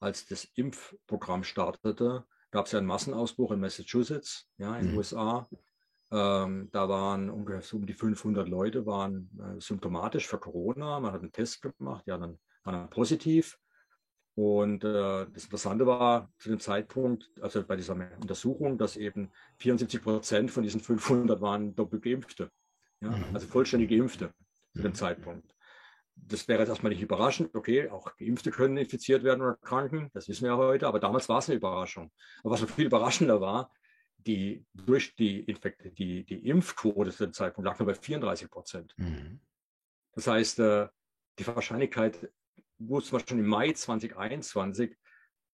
[0.00, 4.98] als das Impfprogramm startete, gab es ja einen Massenausbruch in Massachusetts, ja, in den mhm.
[4.98, 5.48] USA.
[6.12, 10.98] Ähm, da waren ungefähr so um die 500 Leute waren äh, symptomatisch für Corona.
[11.00, 13.58] Man hat einen Test gemacht, ja, dann waren dann positiv.
[14.34, 20.02] Und äh, das Interessante war zu dem Zeitpunkt, also bei dieser Untersuchung, dass eben 74
[20.02, 22.50] Prozent von diesen 500 waren doppelt geimpfte,
[23.00, 23.24] ja, mhm.
[23.32, 24.32] also vollständig geimpfte
[24.74, 24.94] zu dem mhm.
[24.94, 25.54] Zeitpunkt
[26.26, 27.54] das wäre jetzt erstmal nicht überraschend.
[27.54, 31.28] Okay, auch Geimpfte können infiziert werden oder kranken, das wissen wir ja heute, aber damals
[31.28, 32.10] war es eine Überraschung.
[32.42, 33.72] Aber was noch viel überraschender war,
[34.26, 38.94] die durch die Infekte, die, die Impfquote zu dem Zeitpunkt lag nur bei 34 Prozent.
[38.96, 39.40] Mhm.
[40.12, 40.88] Das heißt, äh,
[41.38, 42.30] die Wahrscheinlichkeit
[42.78, 44.96] wusste man schon im Mai 2021,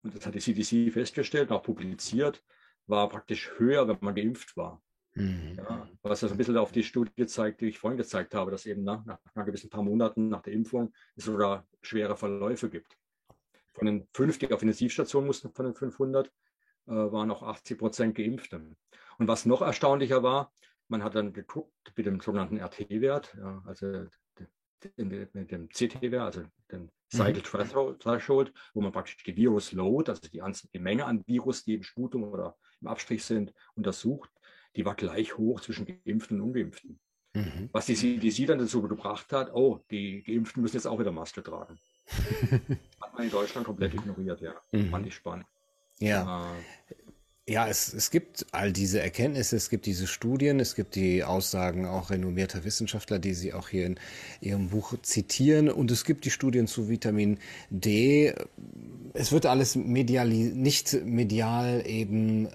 [0.02, 2.44] und das hat die CDC festgestellt, auch publiziert,
[2.86, 4.82] war praktisch höher, wenn man geimpft war.
[5.14, 5.54] Mhm.
[5.56, 8.66] Ja, was das ein bisschen auf die Studie zeigt, die ich vorhin gezeigt habe, dass
[8.66, 12.96] eben nach, nach einer gewissen paar Monaten nach der Impfung es sogar schwere Verläufe gibt.
[13.72, 16.30] Von den fünf, die auf Intensivstation mussten, von den 500, äh,
[16.86, 18.60] waren auch 80 Prozent Geimpfte.
[19.18, 20.52] Und was noch erstaunlicher war,
[20.88, 24.06] man hat dann geguckt mit dem sogenannten RT-Wert, ja, also
[24.96, 27.98] mit dem CT-Wert, also dem Cycle mhm.
[27.98, 32.24] Threshold, wo man praktisch die Virus-Load, also die, die Menge an Virus, die im Sputum
[32.24, 34.30] oder im Abstrich sind, untersucht,
[34.74, 37.00] die war gleich hoch zwischen Geimpften und Ungeimpften.
[37.34, 37.68] Mhm.
[37.72, 41.42] Was die CDC dann dazu gebracht hat, oh, die Geimpften müssen jetzt auch wieder Maske
[41.42, 41.78] tragen.
[43.00, 44.54] hat man in Deutschland komplett ignoriert, ja.
[44.72, 44.90] Mhm.
[44.90, 45.46] Fand ich spannend.
[46.00, 46.52] Ja.
[46.54, 46.62] Äh,
[47.48, 51.86] ja, es, es gibt all diese Erkenntnisse, es gibt diese Studien, es gibt die Aussagen
[51.86, 54.00] auch renommierter Wissenschaftler, die Sie auch hier in
[54.40, 57.38] Ihrem Buch zitieren und es gibt die Studien zu Vitamin
[57.70, 58.34] D.
[59.18, 62.50] Es wird alles medial, nicht medial eben äh,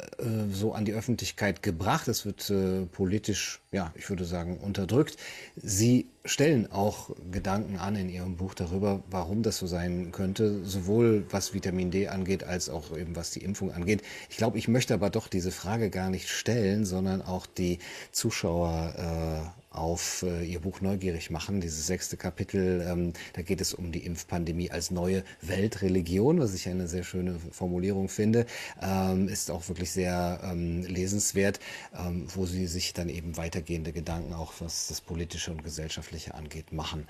[0.51, 5.17] so an die Öffentlichkeit gebracht, es wird äh, politisch, ja, ich würde sagen, unterdrückt.
[5.55, 11.25] Sie stellen auch Gedanken an in Ihrem Buch darüber, warum das so sein könnte, sowohl
[11.31, 14.03] was Vitamin D angeht, als auch eben was die Impfung angeht.
[14.29, 17.79] Ich glaube, ich möchte aber doch diese Frage gar nicht stellen, sondern auch die
[18.11, 21.61] Zuschauer äh, auf äh, Ihr Buch neugierig machen.
[21.61, 26.67] Dieses sechste Kapitel, ähm, da geht es um die Impfpandemie als neue Weltreligion, was ich
[26.67, 28.45] eine sehr schöne Formulierung finde,
[28.81, 31.59] ähm, ist auch wirklich sehr ähm, lesenswert,
[31.97, 36.73] ähm, wo Sie sich dann eben weitergehende Gedanken auch was das politische und gesellschaftliche angeht
[36.73, 37.07] machen.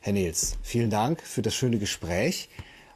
[0.00, 2.48] Herr Nils, vielen Dank für das schöne Gespräch.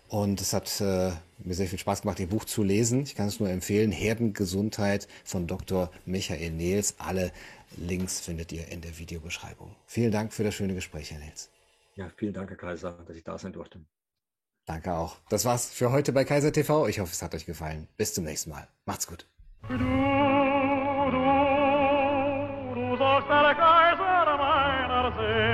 [0.08, 1.10] Und es hat äh,
[1.42, 3.02] mir sehr viel Spaß gemacht, Ihr Buch zu lesen.
[3.02, 3.90] Ich kann es nur empfehlen.
[3.90, 5.90] Herdengesundheit von Dr.
[6.06, 6.94] Michael Nils.
[6.98, 7.32] Alle
[7.76, 9.74] Links findet ihr in der Videobeschreibung.
[9.86, 11.50] Vielen Dank für das schöne Gespräch, Herr Nils.
[11.96, 13.84] Ja, vielen Dank, Herr Kaiser, dass ich da sein durfte.
[14.66, 15.16] Danke auch.
[15.28, 16.88] Das war's für heute bei Kaiser TV.
[16.88, 17.86] Ich hoffe, es hat euch gefallen.
[17.96, 18.66] Bis zum nächsten Mal.
[18.86, 19.28] Macht's gut.
[19.68, 19.84] Du, du,
[22.74, 25.53] du sollst der Kaiser meiner Seele.